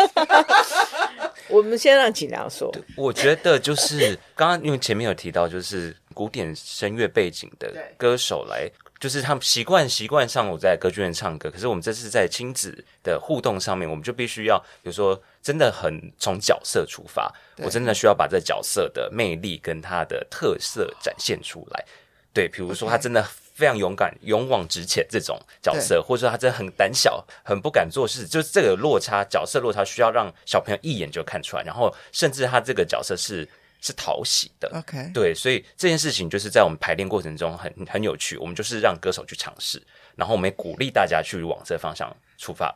[1.48, 2.72] 我们先让景良说。
[2.96, 21.84] 我觉得就是刚刚因为前面有提到，就是古典声乐背景的歌手来，就是他们习惯习惯上我在歌剧院唱歌，可是我们这次在亲子的互动上面，我们就必须要，比如说真的很从角色出发，我真的需要把这角色的魅力跟他的特色展现出来。
[22.32, 23.26] 对，比如说他真的。
[23.58, 33.48] 非常勇敢、勇往直前这种角色，或者说他真的很胆小、很不敢做事，就是这个落差，角色落差需要让小朋友一眼就看出来，然后甚至他这个角色是
[33.80, 34.70] 是讨喜的。
[34.78, 38.36] OK，对，所以这件事情就是在我们排练过程中很很有趣。
[38.36, 39.82] 我们就是让歌手去尝试，
[40.14, 42.72] 然后我们也鼓励大家去往这方向出发。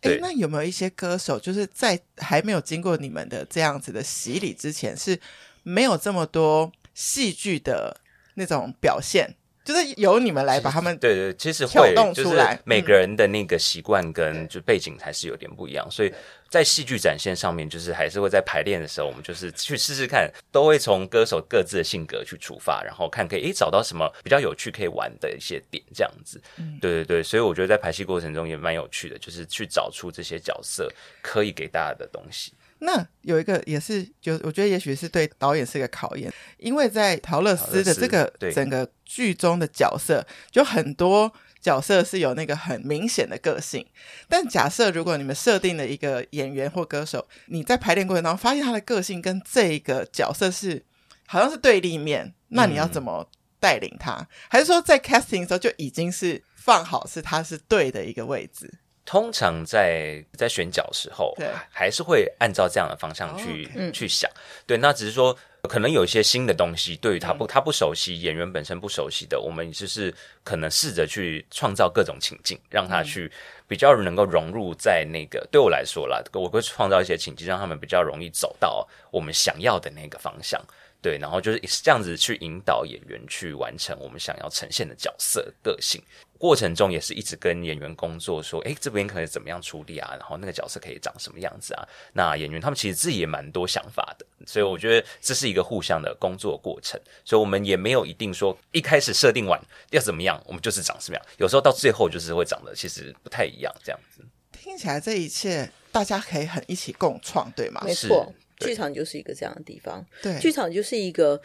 [0.00, 5.18] 对，那有没有一些歌手，就是在还没有经过你们的这样子的洗礼之前，是
[5.62, 8.00] 没有这么多戏剧的
[8.34, 9.36] 那种表现？
[9.66, 16.14] 就是由你们来把他们对对，其实会就是每个人的那个习惯跟就背景还是有点不一样，所以
[16.48, 26.40] 在戏剧展现上面，就是还是会在排练的时候，我们就是去试试看，都会从歌手各自的性格去出发，然后看可以诶找到什么比较有趣可以玩的一些点，这样子。
[26.80, 30.88] 对对对，所以我觉得在排戏过程中也蛮有趣的，就是去找出这些角色
[31.20, 32.52] 可以给大家的东西。
[32.78, 43.86] 那有一个也是，就我觉得也许是对导演是一个考验，因为在陶乐斯的这个整个剧中的角色，就很多角色是有那个很明显的个性。
[44.28, 50.84] 但假设如果你们设定了一个演员或歌手，你在排练过程当中发现他的个性跟这个角色是
[51.26, 53.26] 好像是对立面，那你要怎么
[53.58, 54.16] 带领他？
[54.16, 58.70] 嗯、还是说在 casting 的时候就已经是放好是他是对的一个位置？
[59.06, 63.92] 通常在在选角时候，对，还是会按照这样的方向去、oh, okay.
[63.92, 64.28] 去想。
[64.66, 73.30] 对，那只是说可能有一些新的东西，对于他不、嗯、他不熟悉，演员本身不熟悉的，我们就是可能试着去创造各种情境，让他去
[73.68, 75.38] 比较能够融入在那个。
[75.38, 80.60] 嗯、对我来说啦，我会创造一些情境，让他们比较容易走到我们想要的那个方向。
[81.00, 86.02] 对，然后就是这样子去引导演员去完成我们想要呈现的角色个性。
[86.38, 90.14] 过程中也是一直跟演员工作，说，诶，这边可以怎么样处理啊？
[90.18, 91.88] 然后那个角色可以长什么样子啊？
[92.12, 97.00] 那演员他们其实自己也蛮多想法的，所以我觉得这是一个互相的工作过程。
[97.24, 101.26] 所以我们也没有一定说一开始设定完要怎么样，我们就是长什么样。
[101.38, 104.22] 有时候到最后就是会长得其实不太一样，这样子。
[104.52, 107.80] 听起来这一切大家可以很一起共创，对吗？
[107.84, 110.04] 没错，剧场就是一个这样的地方。
[110.22, 111.40] 对，剧场就是一个。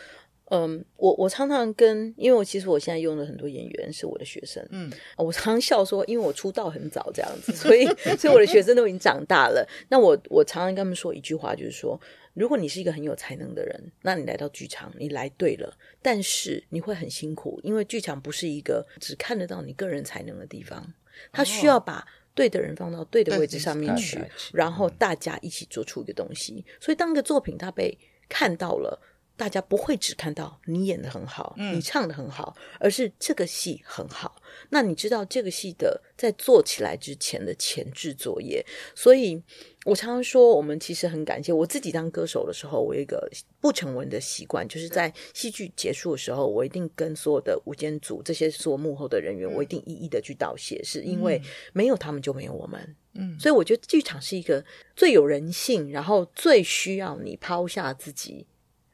[0.53, 7.85] 嗯，我我常常跟，因为我其实我现在用的很多演员是我的学生，嗯，我常常笑说，因为我出道很早这样子，所以
[8.17, 9.65] 所以我的学生都已经长大了。
[9.87, 11.97] 那我我常常跟他们说一句话，就是说，
[12.33, 20.85] 如果你是一个很有才能的人，那你来到剧场，你来对了，但是你会很辛苦，因为剧场不是一个只看得到你个人才能的地方，
[21.31, 24.19] 他需要把对的人放到对的位置上面去，
[24.51, 26.65] 然后大家一起做出一个东西。
[26.77, 29.01] 所以当一个作品它被看到了。
[29.41, 34.39] 大家不会只看到你演的很好，嗯、你唱的很好，而是这个戏很好。
[34.69, 39.41] 那你知道这个戏的在做起来之前的前置作业，所以
[39.83, 41.51] 我常常说，我们其实很感谢。
[41.51, 43.27] 我自己当歌手的时候，我有一个
[43.59, 51.41] 不成文的习惯，就是在戏剧结束的时候，我一定跟所有的舞间组这些所有幕后的人员，我一定一一的去道谢，嗯、是因为
[51.73, 52.95] 没有他们就没有我们。
[53.13, 54.63] 嗯，所以我觉得剧场是一个
[54.95, 58.45] 最有人性，然后最需要你抛下自己。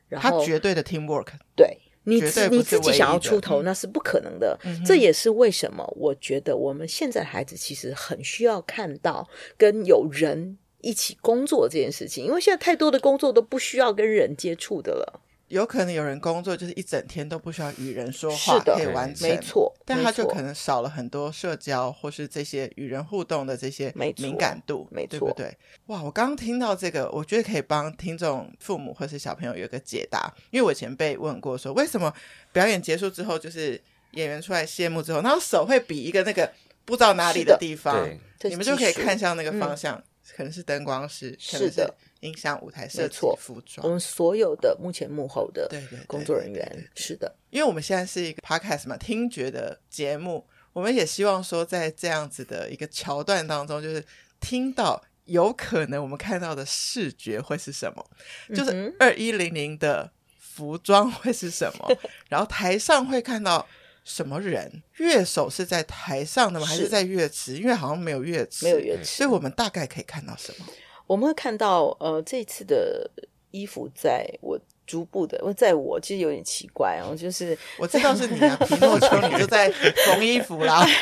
[0.07, 4.57] 然后他绝对的 teamwork，对你自你自己想要出头，那是不可能的。
[4.63, 15.21] 嗯、这也是为什么我觉得我们现在孩子其实很需要看到跟有人一起工作这件事情，因为现在太多的工作都不需要跟人接触的了。
[15.47, 19.73] 有可能有人工作就是一整天都不需要与人说话，可以完成，没错。
[19.85, 25.57] 但他就可能少了很多社交或是这些与人互动的这些敏感度，没错，对不对？
[25.85, 30.33] 哇，我刚刚听到这个，我觉得可以帮听众、父母或是小朋友有一个解答。
[30.51, 32.13] 因为我以前被问过说，为什么
[32.51, 33.81] 表演结束之后就是
[34.11, 36.51] 演员出来谢幕之后，然后手会比一个那个
[36.83, 38.05] 不知道哪里的地方，
[38.43, 40.03] 你们就可以看向那个方向，嗯、
[40.35, 41.87] 可能是灯光师，可能是
[42.21, 45.69] 音响、舞台设计、服装，我们所有的目前幕后的
[46.07, 54.03] 工作人员，是的，因为我们现在是一个 podcast 嘛，听觉的节目，我们也希望说，在这样子的一个桥段当中，就是
[54.39, 55.03] 听到。
[55.27, 58.09] 有可能我们看到的视觉会是什么？
[58.55, 61.97] 就是二一零零的服装会是什么？
[62.29, 63.67] 然后台上会看到
[64.05, 64.81] 什么人？
[64.95, 66.65] 乐手是在台上的吗？
[66.65, 67.57] 还是在乐池？
[67.57, 70.65] 因为好像没有乐池，没有乐池，所以我们大概可以看到什么？
[71.07, 73.09] 我们会看到呃，这次的
[73.51, 79.69] 衣服在我逐步的，我在我其实有点奇怪哦，就是 我知道是你啊， 皮诺丘，你就在
[80.05, 80.85] 缝衣服啦。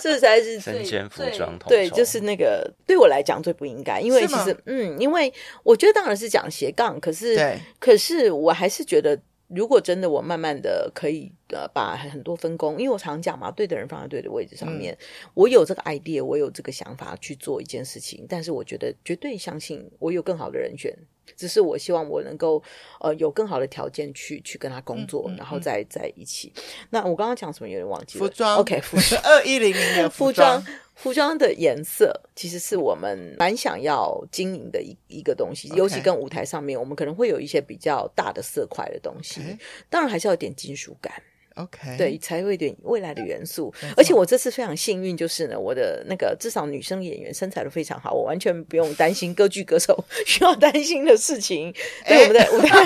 [0.00, 5.32] 这才是身兼服装统对，就是那个对我来讲最不应该，因为其实嗯，因为
[5.64, 20.94] 我觉得当然是讲斜杠，可是对，可是我还是觉得，如果真的我慢慢的可以呃把很多分工，因为我常讲嘛，对的人放在对的位置上面，嗯、我有这个 idea，我有这个想法去做一件事情，但是我觉得绝对相信我有更好的人选。
[21.36, 22.60] 只是我希望我能够
[23.00, 26.50] 呃有更好的条件去去跟他工作，嗯嗯嗯、然后再在一起。
[26.88, 28.24] 那我刚刚讲什么有点忘记了。
[28.24, 30.78] 服装，OK，服装 二一零零的服装， 服装
[31.38, 39.40] 的颜色其实是我们蛮想要经营的一一个东西.尤其跟舞台上面，我们可能会有一些比较大的色块的东西.
[39.88, 41.12] 当然还是要有点金属感。
[41.58, 43.72] OK，对，才会有点未来的元素。
[43.96, 51.74] 而且我这次非常幸运，就是呢，我的那个至少女生演员身材都非常好，我完全不用担心歌剧歌手 需要担心的事情。
[52.06, 52.84] 对，我们的舞台，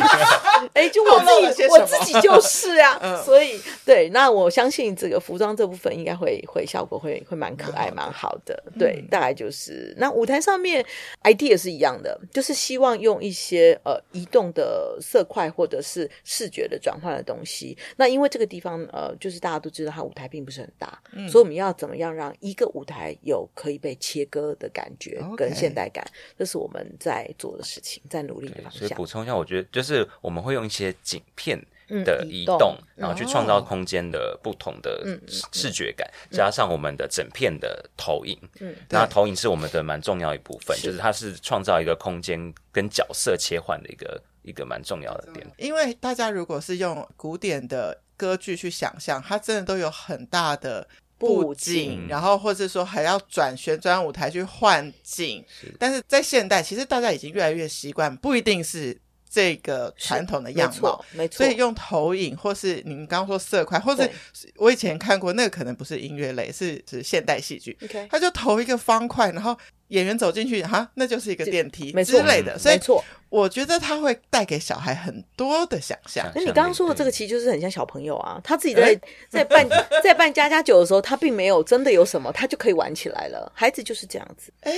[0.72, 3.22] 哎，就我自己，我自己就是啊。
[3.22, 8.62] 所以，对，那我相信这个服装这部分应该会会效果会会蛮可爱，蛮好的。
[8.78, 10.84] 对，大概就是那舞台上面
[11.24, 17.76] idea 是一样的，就是希望用一些呃移动的色块或者是视觉的转换的东西。
[17.96, 18.82] 那因为这个地方。
[18.92, 26.06] 呃，就是大家都知道，它舞台并不是很大，嗯、所以我们要怎么样让一个舞台有可以被切割的感觉跟现代感
[26.38, 28.80] 这是我们在做的事情，在努力的方向。
[28.80, 31.58] 所以补充一下，我觉得就是我们会用一些景片
[32.04, 35.18] 的移动，嗯、移动然后去创造空间的不同的
[35.52, 38.38] 视觉感，嗯、加上我们的整片的投影。
[38.60, 45.46] 嗯，那投影是我们的蛮重要一部分，是就是它是创造一个空间跟角色切换的一个一个蛮重要的点。
[45.56, 47.98] 因为大家如果是用古典的。
[48.22, 50.86] 歌剧去想象，它真的都有很大的
[51.18, 55.44] 布景，然后或者说还要转旋转舞台去换景。
[55.76, 58.96] 但是在现代，其实大家已经越来越习惯，不一定是
[59.32, 61.22] 这个传统的样貌，没错。
[61.22, 64.10] 没错，所以用投影，或是你们刚刚说色块，或是
[64.56, 67.74] 我以前看过那个，可能不是音乐类，是是现代戏剧。
[67.82, 69.56] OK，他就投一个方块，然后
[69.88, 72.58] 演员走进去，哈，那就是一个电梯之类的。
[72.58, 73.02] 所以没错。
[73.30, 76.30] 我觉得他会带给小孩很多的想象。
[76.34, 78.94] 那你刚刚说的这个，其实就是很像小朋友啊，他自己在
[79.30, 79.66] 在办
[80.04, 83.50] 在办家家酒的时候，他并没有真的有什么，他就可以玩起来了。
[83.54, 84.52] 孩子就是这样子。
[84.60, 84.72] 哎，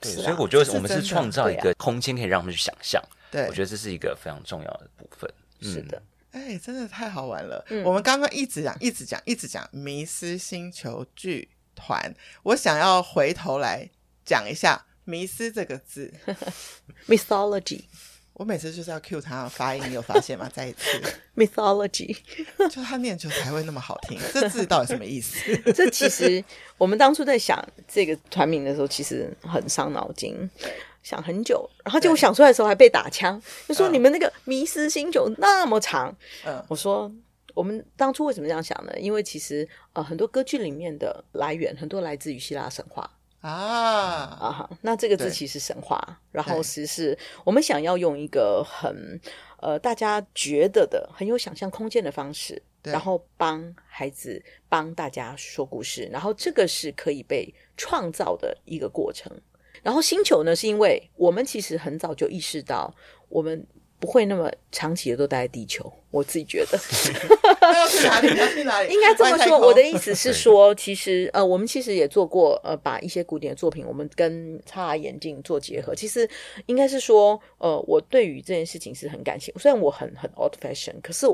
[0.00, 3.02] 对，所以我觉得我们是创造一个空间，可以让他们去想象。
[3.30, 5.30] 对，我觉得这是一个非常重要的部分。
[5.60, 7.64] 是的，哎，真的太好玩了。
[7.84, 13.88] 我们刚刚一直讲，一直讲，一直讲迷失星球剧团，我想要回头来
[14.24, 14.84] 讲一下。
[15.04, 16.12] 迷失这个字，
[17.08, 17.80] mythology，
[18.34, 20.46] 我每次就是要 cue 他发音，你有发现吗？
[20.54, 21.00] 再一次
[21.34, 22.14] ，mythology，
[22.70, 24.20] 就他念就才会那么好听。
[24.34, 25.56] 这字到底什么意思？
[25.72, 26.44] 这其实
[26.76, 30.36] 我们当初在想这个团名的时候，其实很伤脑筋，
[31.08, 36.14] 想很久，然后结果想出来的时候还被打枪，就说你们那个迷失星球那么长。
[36.44, 37.10] 嗯，我说
[37.54, 38.92] 我们当初为什么这样想呢？
[39.00, 43.10] 因为其实呃很多歌剧里面的来源很多来自于希腊神话。
[43.40, 44.70] 啊啊！
[44.82, 49.18] 那这个字其实神话，然后其实是我们想要用一个很
[49.60, 59.32] 呃大家觉得的很有想象空间的方式，然后帮孩子帮大家说故事，然后这个是可以被创造的一个过程。
[59.82, 62.94] 然后星球呢，是因为我们其实很早就意识到
[63.28, 63.66] 我们。
[64.00, 66.78] 不会那么长期的都待在地球，我自己觉得。
[67.74, 68.28] 要去哪里？
[68.38, 68.94] 要去哪里？
[68.94, 75.96] 应该这么说，我的意思是说，其实呃，我们其实也做过呃，把一些古典的作品，我们跟 XR 眼镜做结合。
[75.96, 76.30] 其实
[76.66, 79.60] 应该是说，呃，我对于这件事情是很感兴趣。
[79.60, 81.26] 虽然我很很 old fashion，可是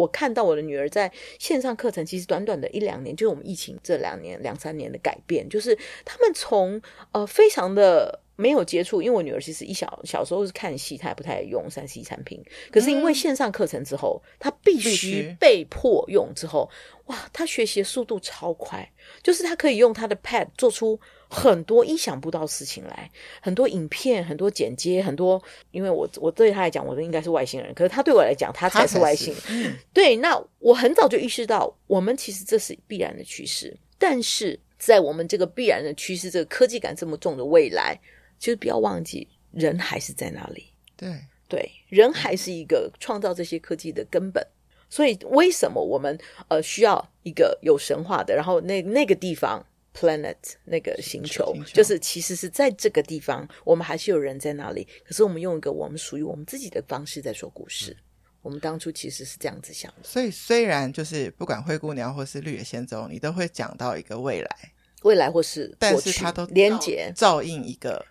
[0.00, 6.80] 我看到我的女儿在线上课程，其实短短的一两年，就是我们疫情这两年两三年的改变，就是他们从
[7.12, 8.20] 呃非常的。
[8.38, 12.44] 没有接触，因为我女儿其实一小小时候是看戏，她也不太用三 C 产品。
[12.70, 16.68] 可是因为线上课程之后，嗯、她必须被迫用之后，
[17.06, 18.92] 哇，她学习的速度超快，
[19.22, 23.10] 就是她可以用她的 Pad 做出很多意想不到事情来，
[23.40, 25.42] 很多影片，很多剪接，很多。
[25.70, 29.76] 因为我我对他来讲，我都应该是外星人，可是他对我来讲，他才是外星人。
[29.92, 33.76] 对，那我很早就意识到，我们其实这是必然的趋势。
[33.98, 37.98] 但是在我们这个必然的趋势，这个科技感这么重的未来，
[38.38, 40.66] 其实不要忘记，人还是在那里。
[40.96, 41.08] 对
[41.48, 44.46] 对，人还是一个创造这些科技的根本。
[44.88, 46.16] 所以，为什么我们
[46.46, 49.64] 呃需要一个有神话的，然后那那个地方
[49.96, 54.86] ？Planet 那个星球，星球就是其实是在这个地方，我们还是有人在那里。
[55.06, 57.92] 可是我们用一个我们属于我们自己的方式在说故事。
[57.92, 58.02] 嗯、
[58.42, 60.02] 我们当初其实是这样子想的。
[60.02, 64.72] 所以虽然就是不管灰姑娘或是绿野仙踪，你都会讲到一个未来，
[65.02, 68.04] 未来或是过去，但是它都连结照应一个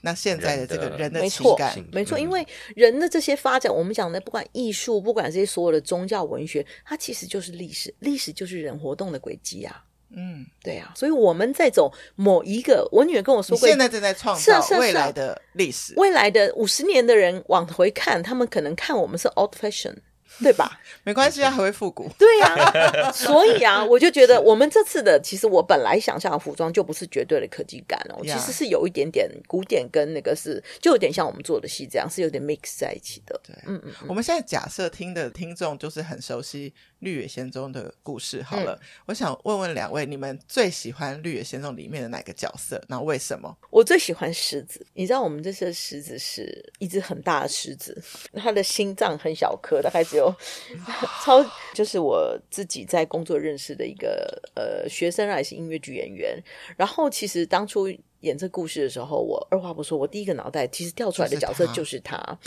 [0.00, 1.76] 那现在的这个人的情感。
[1.76, 9.84] 没错，没错，因为人的这些发展，我们讲的不管艺术，不管这些所有的宗教文学，它其实就是历史，历史就是人活动的轨迹啊。
[10.10, 19.94] 嗯，对啊，所以我们在走某一个，我女儿跟我说过，现在正在创造未来的历史，未来的五十年的人往回看，他们可能看我们是 old fashion。
[20.40, 20.78] 对吧？
[21.04, 22.10] 没关系啊，还会复古。
[22.18, 33.40] 对呀、啊，所以啊，我就觉得我们这次的，其实我本来想象的服装就不是绝对的科技感哦，其实是有一点点古典跟那个是，就有点像我们做的戏这样，是有点 mix 在一起的。
[33.44, 33.92] 对，嗯嗯。
[34.08, 42.82] 我们现在假设听的听众就是很熟悉《绿野仙踪》的故事，好了，嗯、我想问问两位，你们最喜欢《绿野仙踪》里面的哪个角色？
[42.88, 43.56] 那为什么？
[43.70, 44.84] 我最喜欢狮子。
[44.92, 48.02] 你知道，我们这些狮子是一只很大的狮子，
[48.34, 50.25] 它的心脏很小颗，大概只有。
[51.24, 56.42] 超就是我自己在工作认识的一个呃学生，还是音乐剧演员。
[56.76, 57.86] 然后其实当初
[58.20, 62.16] 演这故事的时候，我二话不说，我第一个脑袋其实跳出来的角色就是他。
[62.16, 62.38] 就是他。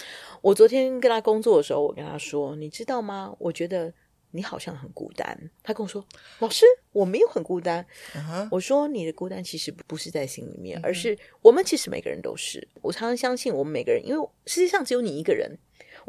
[0.41, 3.33] 我昨天跟他工作的时候，我跟他说：“你知道吗？
[3.37, 3.93] 我觉得
[4.31, 6.03] 你好像很孤单。”他跟我说
[6.39, 7.85] ：“老师，我没有很孤单。
[8.13, 8.47] Uh-huh.
[8.51, 12.67] ”我说：“你的孤单其实不是在心里面，而是我们其实每个人都是。
[12.81, 15.57] 我常常相信，我们每个人，因为世界上只有你一个人。”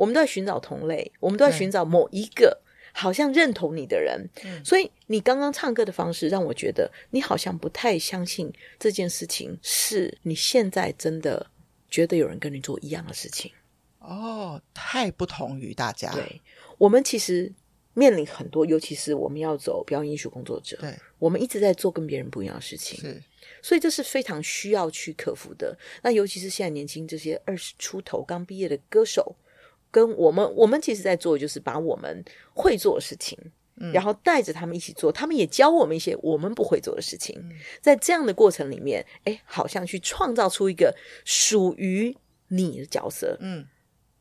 [0.01, 2.59] 我们都在寻找同类，我们都在寻找某一个
[2.94, 4.26] 好像认同你的人。
[4.64, 11.46] 所以你刚刚唱歌的方式让我觉得你好像不太相信这件事情是你现在真的
[11.90, 13.53] 觉得有人跟你做一样的事情。
[13.98, 16.11] 哦，太不同于大家。
[16.14, 16.40] 对，
[16.78, 17.53] 我们其实
[17.92, 22.98] 面临很多，尤其是我们要走表演艺术工作者，对，我们一直在做跟别人不一样的事情。
[22.98, 23.22] 是，
[23.61, 25.76] 所以这是非常需要去克服的。
[26.03, 29.36] 那尤其是现在年轻这些二十出头刚毕业的歌手。
[29.91, 32.24] 跟我们，我们其实在做，就是把我们
[32.55, 33.38] 会做的事情，
[33.76, 42.16] 嗯，然后带着他们一起做，他们也教我们一些我们不会做的事情，嗯，在这样的过程里面，哎，好像去创造出一个属于
[42.49, 43.66] 你的角色，嗯，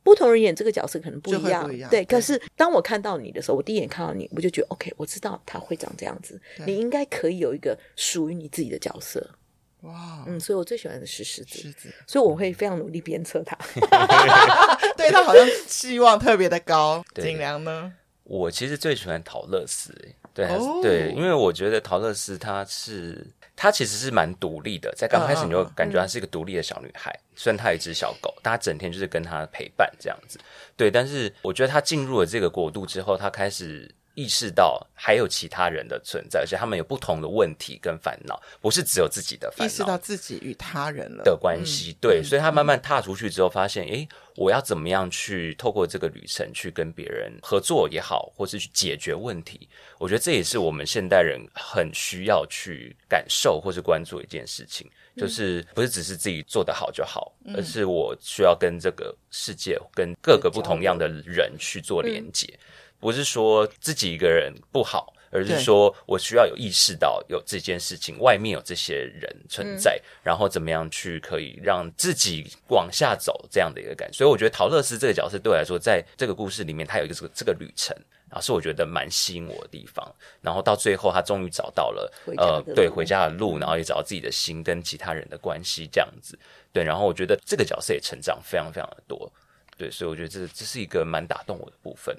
[0.02, 2.06] 不同人演这个角色可能不一样，一样对，对。
[2.06, 9.36] 可是当我看到你的时候，我第一眼看到你，我就觉得 OK，我知道他会长这样子，你应该可以有一个属于你自己的角色。
[9.82, 13.58] 哇，嗯，所以我最喜欢的是狮子，狮子，所以我会非常努力鞭策他。
[14.98, 17.04] 对他好像期望特别的高。
[17.16, 17.94] 景良呢？
[18.24, 19.96] 我其实最喜欢陶乐斯，
[20.34, 23.26] 对、哦，对，因为我觉得陶乐斯她是，
[23.56, 30.38] 她其实是蛮独立的，在刚开始你就感觉她是一个独立的小女孩，嗯、虽然她有一只小狗，大家整天就是跟她陪伴这样子，
[30.76, 33.90] 对，但是我觉得她进入了这个国度之后，她开始。
[34.20, 39.66] 意识到还有其他人的存在，而且他们有不同的问题跟烦恼，不是只有自己的烦恼。
[39.66, 49.70] 意识到自己与他人了的关系，对、嗯，所以他慢慢踏出去之后，发现，诶、嗯，我要怎么样去透过这个旅程去跟别人合作也好，或是去解决问题？
[50.00, 62.46] 我觉得这也是我们现代人很需要去感受或是关注一件事情，就是不是只是自己做得好就好，嗯、而是我需要跟这个世界、跟各个不同样的人去做连接。
[62.52, 62.60] 嗯
[63.00, 74.18] 不是说自己一个人不好，而是说我需要有意识到有这件事情，外面有这些人存在，嗯，然后怎么样去可以让自己往下走这样的一个感觉。
[74.18, 77.96] 所以我觉得陶乐斯这个角色对我来说，在这个故事里面，他有一个这个这个旅程，
[78.30, 80.16] 然后是我觉得蛮吸引我的地方。
[80.42, 86.38] 然后到最后，他终于找到了呃，对回家的路，然后也找到自己的心跟其他人的关系这样子。
[86.74, 89.32] 对，然后我觉得这个角色也成长非常非常的多。
[89.78, 92.16] 对，所以我觉得这这是一个蛮打动我的部分。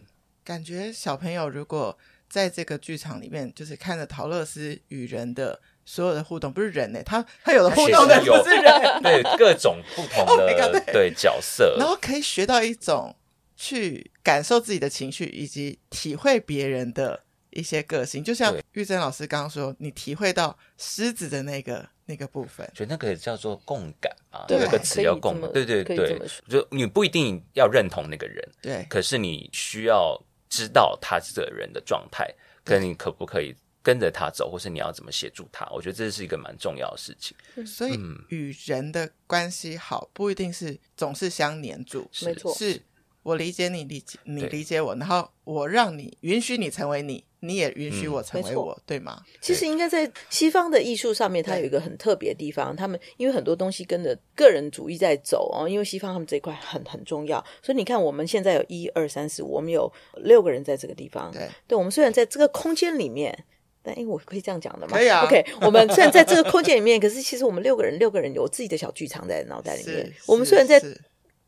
[0.50, 1.96] 感觉小朋友如果
[2.28, 13.14] 在这个剧场里面，就是看着陶乐斯与人的所有的互动，不是人呢、欸，他他有的互动的不是人，对各种不同 的、oh、对，对角色，然后可以学到一种
[13.54, 18.24] 去感受自己的情绪，以及体会别人的一些个性。
[18.24, 30.20] 就像玉珍老师刚刚说，你体会到狮子的那个那个部分，所以那个叫做共感啊，有个词叫共感，对对对，就你不一定要认同那个人，对，可是你需要。
[30.50, 32.30] 知道他这个人的状态，
[32.62, 35.66] 跟你可不可以跟着他走，或是你要怎么协助他？
[35.70, 37.34] 我觉得这是一个蛮重要的事情。
[37.64, 37.98] 所以
[38.28, 42.82] 与人的关系好，不一定是总是相黏住，没错，是
[43.22, 47.24] 我理解你，理解你理解我，然后我让你允许你成为你。
[47.42, 49.22] 你也允许我成为我，嗯、对吗？
[49.40, 52.76] 其实应该在西方的艺术上面，它有一个很特别的地方。
[52.76, 57.42] 他们因为很多东西跟着个人主义在走哦，因为西方他们这一块很很重要。
[57.62, 61.32] 所以你看，我们现在有一二三四五，我们有六个人在这个地方。
[61.32, 63.46] 对，对，我们虽然在这个空间里面，
[63.82, 64.98] 但因为我可以这样讲的嘛？
[64.98, 65.24] 可以啊。
[65.24, 70.12] OK，我们虽然在这个空间里面，可是其实我们六个人，六个人有自己的小剧场在脑袋里面。
[70.28, 70.78] 我们虽然在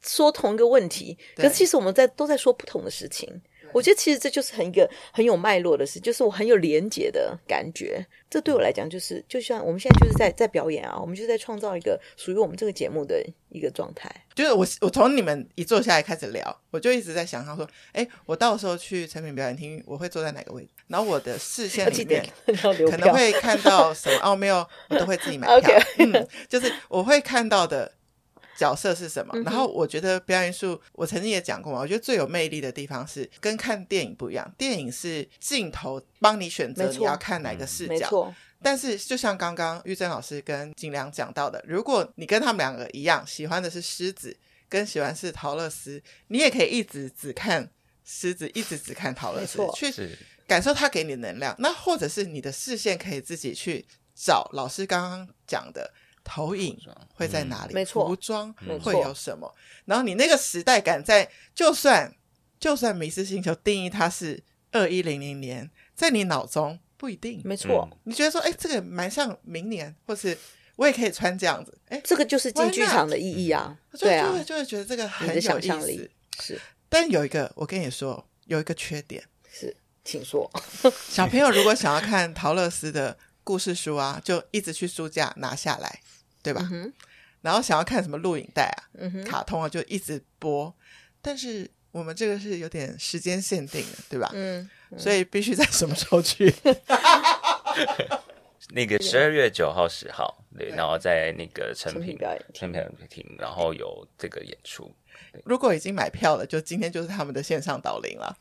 [0.03, 3.41] 说同一个问题，可是其实我们在都在说不同的事情。
[3.73, 8.07] 我觉得其实这就是很一个很有脉络的事，就是我很有连结的感觉。
[8.29, 14.15] 这对我来讲，就是就像我们现在就是在在表演啊，我们就是在创造一个属于我们这个节目的一个状态。
[14.35, 20.69] 就是我我从你们一坐下来开始聊，我就一直在想，他说：“哎，我到时候去成品表演厅，我会坐在哪个位置？
[20.89, 22.23] 然后我的视线里面
[22.91, 24.33] 可能会看到什么？
[24.33, 25.81] 哦，没有，我都会自己买票。
[25.99, 27.91] 嗯，就是我会看到的。”
[28.57, 29.37] 角色是什么？
[29.45, 31.81] 然后我觉得表演艺术，我曾经也讲过嘛。
[31.81, 34.55] 我觉得最有魅力的地方是跟看电影不一样。
[34.59, 38.33] 电影是镜头帮你选择你要看哪个视角，
[38.63, 44.37] 但是就像刚刚玉珍老师跟景良讲到的，如果你跟他们两个一样，喜欢的是狮子，
[44.69, 47.69] 跟喜欢是陶乐斯，你也可以一直只看
[48.05, 51.57] 狮子，一直只看陶乐丝，去感受他给你的能量。
[51.59, 53.85] 那或者是你的视线可以自己去
[54.15, 55.93] 找老师刚刚讲的。
[56.25, 56.79] 投影
[57.14, 57.75] 会在哪里？
[57.75, 58.53] 没错，服装
[58.83, 59.53] 会有什么？
[59.85, 62.14] 然后你那个时代感在，就算
[62.61, 67.41] 就算迷失星球定义它是二一零零年，在你脑中不一定。
[67.45, 70.37] 没错，你觉得说，哎，这个蛮像明年，或是
[70.77, 71.77] 我也可以穿这样子。
[71.89, 73.77] 哎，这个就是进剧场的意义啊。
[73.99, 76.09] 对啊，就会就会觉得这个很有想象力。
[76.41, 80.51] 是，但有一个，我跟你说，有一个缺点是，请说。
[81.09, 86.01] 小朋友如果想要看陶乐斯的故事书啊，就一直去书架拿下来。
[86.45, 86.68] 对吧？
[86.72, 86.93] 嗯、
[87.40, 90.74] 然后想要看什么录影带啊、嗯、卡通啊，就一直播。
[91.20, 94.28] 但是我们这个是有点时间限定的，对吧？
[94.34, 96.53] 嗯，嗯所以必须在什么时候去？
[98.74, 102.72] 那个十二月九号、十号，对，然后在那个成品表演厅，
[103.38, 104.93] 然后有这个演出。
[105.45, 108.36] 如果已经买票了，就今天就是他们的线上导聆了。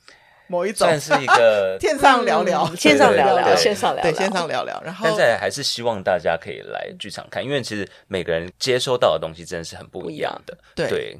[0.51, 4.81] 某一种算是一个 线上聊聊，线上聊聊，线上聊聊，对，线上聊聊。
[4.83, 10.57] 然后，但是还是希望大家可以来剧场看，因为其实每个人接收到的东西真的是很不一样的。
[10.75, 11.17] 对，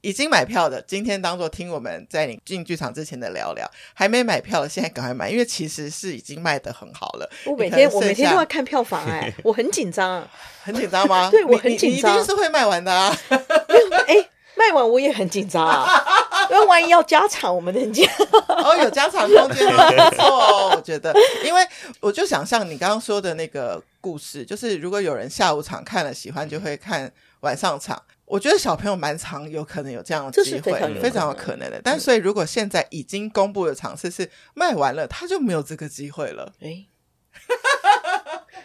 [0.00, 3.64] 已经买票的，今天当做听我们在你进剧场之前的聊聊；
[3.94, 7.30] 还没买票的，现在赶快买，因为其实是已经卖的很好了。
[7.46, 10.28] 我每天我每天都要看票房，哎， 我很紧张，
[10.64, 11.30] 很紧张吗？
[11.32, 13.16] 对，我很紧张，一定是会卖完的啊。
[14.08, 14.28] 哎。
[14.54, 15.86] 卖完我也很紧张啊，
[16.50, 18.02] 因为万一要加场，我们能加
[18.48, 21.12] 哦，有加场空间， 没错哦，我觉得，
[21.44, 21.66] 因为
[22.00, 28.00] 我就想像你刚刚说的那个故事，就是如果有人下午场看了喜欢，就会看晚上场。
[28.24, 31.80] 我觉得小朋友蛮常有可能有这样的机会，非常，非常有可能的。
[31.84, 36.52] 但所以如果现在已经公布的场次是卖完了，他就没有这个机会了。
[36.62, 36.86] 哎。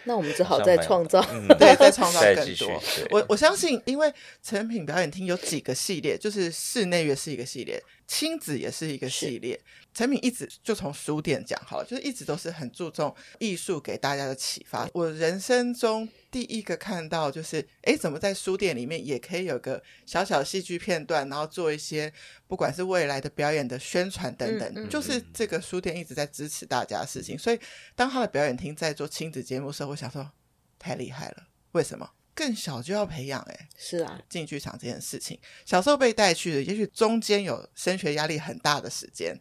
[0.08, 2.82] 那我们只好再创造，嗯、对，再创造更多。
[3.12, 9.60] 我我相信，因为成品表演厅有几个系列，就是室内乐是一个系列，亲子也是一个系列。
[9.98, 14.88] 诚品一直就从书店讲好了，就是一直都是很注重艺术给大家的启发。
[14.94, 22.14] 我人生中第一个看到，就是哎，怎么在书店里面也可以有个小小戏剧片段，然后做一些
[22.46, 27.36] 不管是未来的表演的宣传等等，嗯嗯、就是这个书店一直在支持大家的事情。
[27.36, 27.60] 所以
[27.96, 30.32] 当他的表演厅在做亲子节目的时候，我想说
[30.78, 31.48] 太厉害了。
[31.72, 32.08] 为什么？
[32.36, 33.42] 更小就要培养？
[33.50, 39.36] 哎，是啊，进剧场这件事情，小时候被带去的，也许中间有升学压力很大的时间。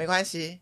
[0.00, 0.60] 没关系，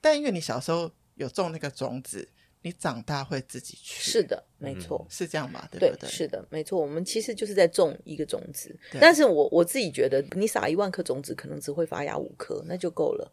[0.00, 2.28] 但因为你小时候有种那个种子，
[2.62, 4.10] 你长大会自己去。
[4.10, 5.68] 是的，没错，是这样吧？
[5.70, 6.10] 对不对？
[6.10, 6.80] 是的，没错。
[6.80, 13.32] 我们其实就是在种一个种子，但是我我自己觉得，你撒一万颗种子，可能只会发芽五颗，那就够了，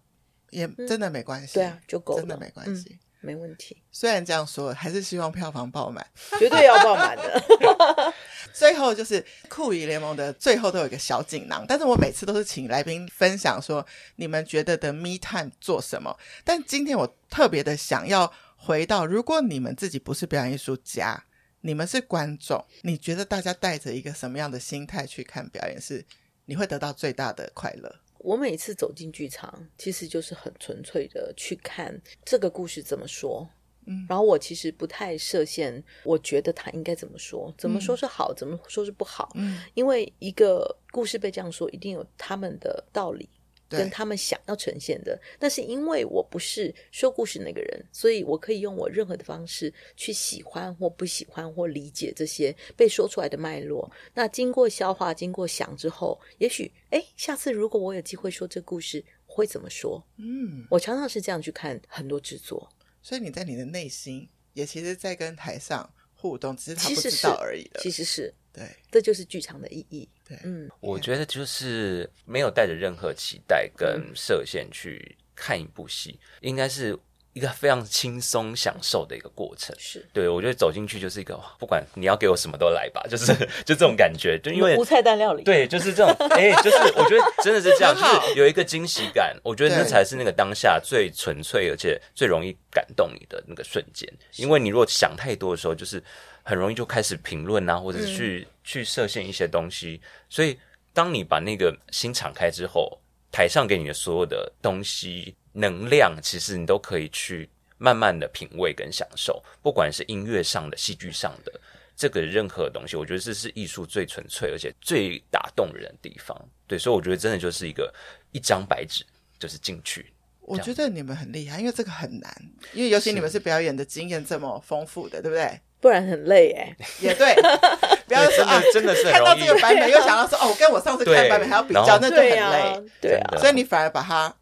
[0.51, 1.55] 也真的没关系。
[1.55, 3.83] 对啊，就够了，真的没关系，没问题。
[3.91, 6.07] 虽然这样说，还是希望票房爆满，
[6.39, 7.43] 绝对要爆满的。
[8.53, 16.17] 最后就是酷娱联盟的最后都有一个小锦囊，但是我每次都是请来宾分享说你们觉得的 me time 做什么。
[16.45, 21.25] 但今天我特别的想要回到，如果你们自己不是表演艺术家，
[21.61, 26.05] 你们是观众，你觉得大家带着一个什么样的心态去看表演，是
[26.45, 27.93] 你会得到最大的快乐？
[28.19, 33.47] 我每次走进剧场，其实就是很纯粹的去看这个故事怎么说。
[33.89, 39.31] 嗯然后我其实不太设限，我觉得他应该怎么说，怎么说是好，怎么说是不好。
[39.35, 43.29] 嗯，因为一个故事被这样说，一定有他们的道理。
[43.69, 45.19] 跟他们想要呈现的。
[45.39, 53.91] 但是因为我不是说故事那个人，所以我可以用我任何的方式去喜欢或不喜欢或理解这些被说出来的脉络。
[54.13, 60.03] 那经过消化、经过想之后，也许哎，下次如果我有机会说这故事，我会怎么说？
[60.17, 62.69] 嗯，我常常是这样去看很多制作。
[63.01, 67.79] 所以你在你的内心也其实，在跟台上互动，只是他不知道而已的。
[67.81, 68.33] 其实是。
[68.57, 70.09] 对，这就是剧场的意义。
[70.27, 76.97] 对，嗯，我觉得就是没有带着任何期待跟设限去看一部戏，嗯、应该是
[77.33, 79.75] 一个非常轻松享受的一个过程。
[79.77, 83.31] 是，对，我觉得走进去就是一个，不管你要给我什么都来吧，就是
[83.63, 89.37] 就这种感觉，就因为无菜单料理，对，就是这种，哎，就是我觉得真的是这样， 就是有一个惊喜感。
[89.43, 94.11] 我觉得那才是那个当下最纯粹而且最容易感动你的那个瞬间。
[94.37, 96.03] 因为你如果想太多的时候，就是。
[96.47, 99.99] 很容易就开始评论啊，或者是去、嗯、去设限一些东西。
[100.29, 100.57] 所以，
[100.93, 102.97] 当你把那个心敞开之后，
[103.29, 109.43] 台上给你的所有的东西、能量，其实你都可以去慢慢的品味跟享受。
[109.61, 111.51] 不管是音乐上的、戏剧上的，
[111.97, 116.33] 这个任何东西，我觉得这是艺术最纯粹而且最打动人的地方。
[116.65, 117.93] 对，所以我觉得真的就是一个
[118.31, 119.05] 一张白纸，
[119.37, 120.13] 就是进去。
[120.39, 125.59] 我觉得你们很厉害，因为这个很难，因为尤其你们是表演的经验这么丰富的，对不对？
[125.79, 127.35] 不然很累哎，也对，
[128.07, 134.33] 不要说啊，真的是看到这个版本又想到说 哦，跟我上次看版本还要比较，那就很累，对啊，所以你反而把它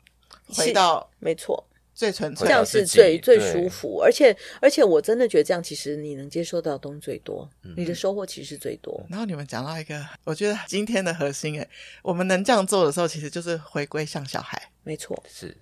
[0.56, 1.64] 回到没错。
[1.98, 9.02] 最纯粹，这样是最最舒服，而且而且我真的觉得这样其实你能接受到的东西最多，你的收获其实最多。
[9.10, 11.66] 然后你们讲到一个，我觉得今天的核心哎，
[12.02, 15.56] 我们能这样做的时候，其实就是回归像小孩，没错，是。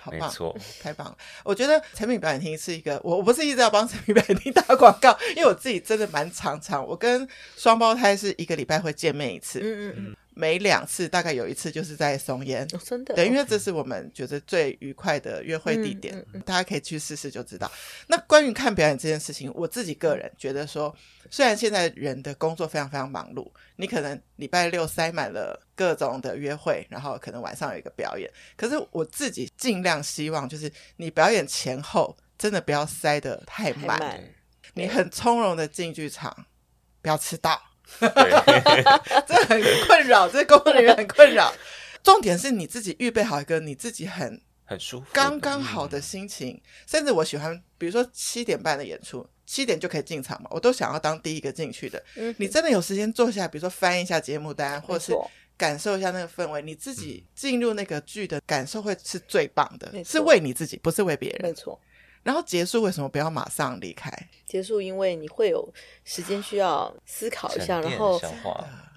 [0.00, 1.16] 好棒，没错， 太棒了！
[1.44, 7.26] 我觉得产品表演厅是一个，我我不是一直要帮产品表演厅打广告，因为我自己真的蛮常常，我跟
[7.56, 10.16] 双胞胎是一个礼拜会见面一次，嗯嗯嗯。
[10.40, 17.68] 每两次大概有一次就是在松烟，哦，真的，对，因为这是我们觉得最愉快的约会地点，嗯嗯嗯，大家可以去试试就知道。
[18.06, 20.94] 那关于看表演这件事情，我自己个人觉得说，
[21.28, 34.24] 虽然现在人的工作非常非常忙碌，你可能礼拜六塞满了各种的约会，然后可能晚上有一个表演，可是我自己尽量希望就是你表演前后真的不要塞得太满，太满，
[34.74, 36.46] 你很从容的进剧场，
[37.02, 37.60] 不要迟到。
[39.26, 41.52] 这很困扰，这工作人员很困扰。
[42.02, 46.50] 重点是你自己预备好一个你自己很很舒服、刚刚好的心情。
[46.50, 52.02] 嗯、甚至我喜欢，比如说七点半的演出，七点就可以进场嘛，我都想要当第一个进去的。
[52.16, 55.12] 嗯、你真的有时间坐下来，比如说翻一下节目单，或者是
[55.56, 61.40] 感受一下那个氛围，你自己进入那个剧的感受会是最棒的，嗯、是为你自己，不是为别人。
[61.42, 61.78] 没错。
[62.28, 64.12] 然后结束为什么不要马上离开？
[64.44, 65.66] 结束因为你会有
[66.04, 68.20] 时间需要思考一下，然后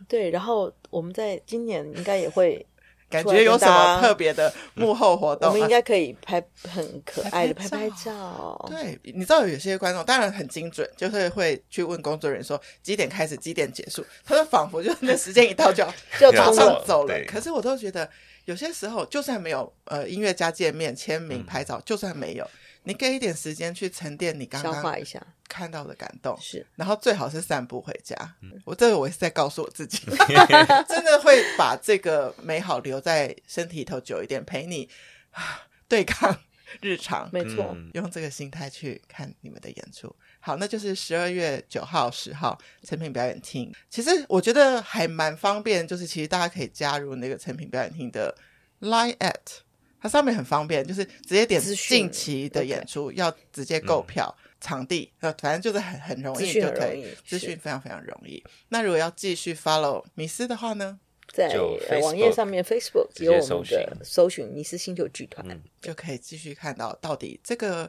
[0.05, 2.65] 对，然后我们在今年应该也会
[3.09, 8.65] 感觉有什么特别的幕后活动，我们应该可以拍很可爱的拍拍照。
[8.69, 14.05] 对，你知道有些观众当然很精准，就是会去问工作人员说几点开始，几点结束。
[14.25, 17.17] 他说仿佛就是那时间一到就要 就马上走了。
[17.25, 18.09] 可是我都觉得
[18.43, 22.45] 有些时候就算没有呃音乐家见面签名拍照，就算没有。
[22.83, 28.15] 你给一点时间去沉淀你刚刚消化一下看到的感动，是，然后最好是散步回家。
[28.41, 29.99] 嗯、我这个我也是在告诉我自己，
[30.89, 34.89] 真的会把这个美好留在身体里头久一点，陪你
[35.87, 36.35] 对抗
[36.79, 37.29] 日常。
[37.31, 40.15] 没错，嗯、用这个心态去看你们的演出。
[40.39, 43.71] 好，那就是十二月九号、十号成品表演厅。
[43.89, 48.35] 其实我觉得还蛮方便，就是其实大家可以加入那个成品表演厅的
[48.79, 49.35] Line at。
[50.01, 58.43] 它上面很方便，就是直接点近期的演出，要直接购票，嗯、场地呃，反正就是很很容易就可以，资讯非常非常容易。
[58.69, 60.99] 那如果要继续 follow 迷思的话呢，
[61.31, 61.55] 在
[62.01, 67.87] 网页上面 Facebook 有我们的搜寻迷思星球剧团，嗯、就可以继续看到到底这个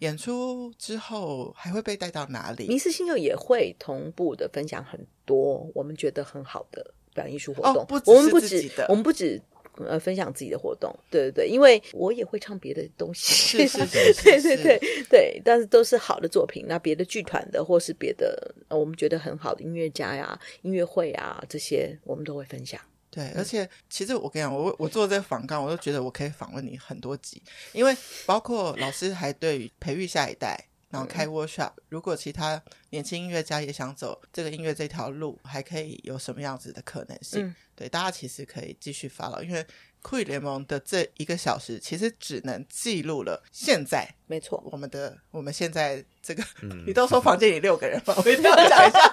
[0.00, 2.66] 演出之后还会被带到哪里。
[2.66, 8.56] 迷思星球也会同步的分享很多我们觉得很好的表演艺术活动，哦、我们不止
[8.88, 9.40] 我们不止。
[9.78, 16.66] 呃，分享自己的活动，对对对，因为我也会唱别的东西，是 是是，是，对对对对，但是都是好的作品。
[16.68, 22.80] 那别的剧团的，或是别的，呃，我们觉得很好的音乐家呀、音乐会啊，这些我们都会分享。
[23.10, 27.42] 对，而且其实我跟你讲，我我做这个访纲，我都觉得我可以访问你很多集，
[27.72, 27.96] 因为
[28.26, 30.68] 包括老师还对于培育下一代。
[30.92, 37.46] 然后开 workshop，如果其他年轻音乐家也想走这个音乐这条路，还可以有什么样子的可能性？
[37.46, 39.64] 嗯、对，大家其实可以继续 follow，因为
[40.00, 49.08] 酷艺联盟的这一个小时其实只能记录了现在，没错，我们的我们现在这个，嗯、你都说房间里六个人嘛， 我一定要讲一下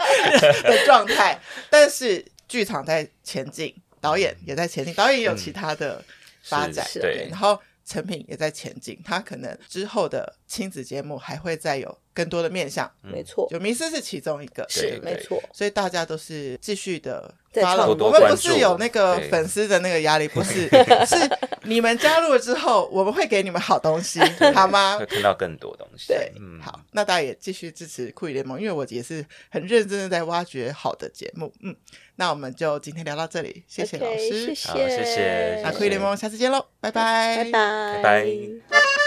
[0.63, 1.39] 的状态。
[1.69, 6.03] 但是剧场在前进，导演也在前进，导演也有其他的
[6.43, 7.59] 发展，嗯、对，然后。
[7.85, 17.87] 成品也在前进，他可能之后的亲子节目还会再有更多的面向，没错，就迷失是其中一个，是没错，所以大家都是继续的发了。
[17.87, 20.67] 我们不是有那个粉丝的那个压力，不是，
[21.07, 21.15] 是
[21.63, 24.19] 你们加入了之后，我们会给你们好东西，
[24.53, 24.97] 好吗？
[24.99, 26.07] 会看到更多东西。
[26.09, 31.73] 对，嗯，好，那大家也继续支持酷姨联盟，因为我也是很认真的在挖掘好的节目，嗯，
[32.17, 38.01] 那我们就今天聊到这里，谢谢老师，谢谢，谢谢，那酷姨联盟下次见喽，拜拜，拜拜。
[38.01, 38.98] 拜拜。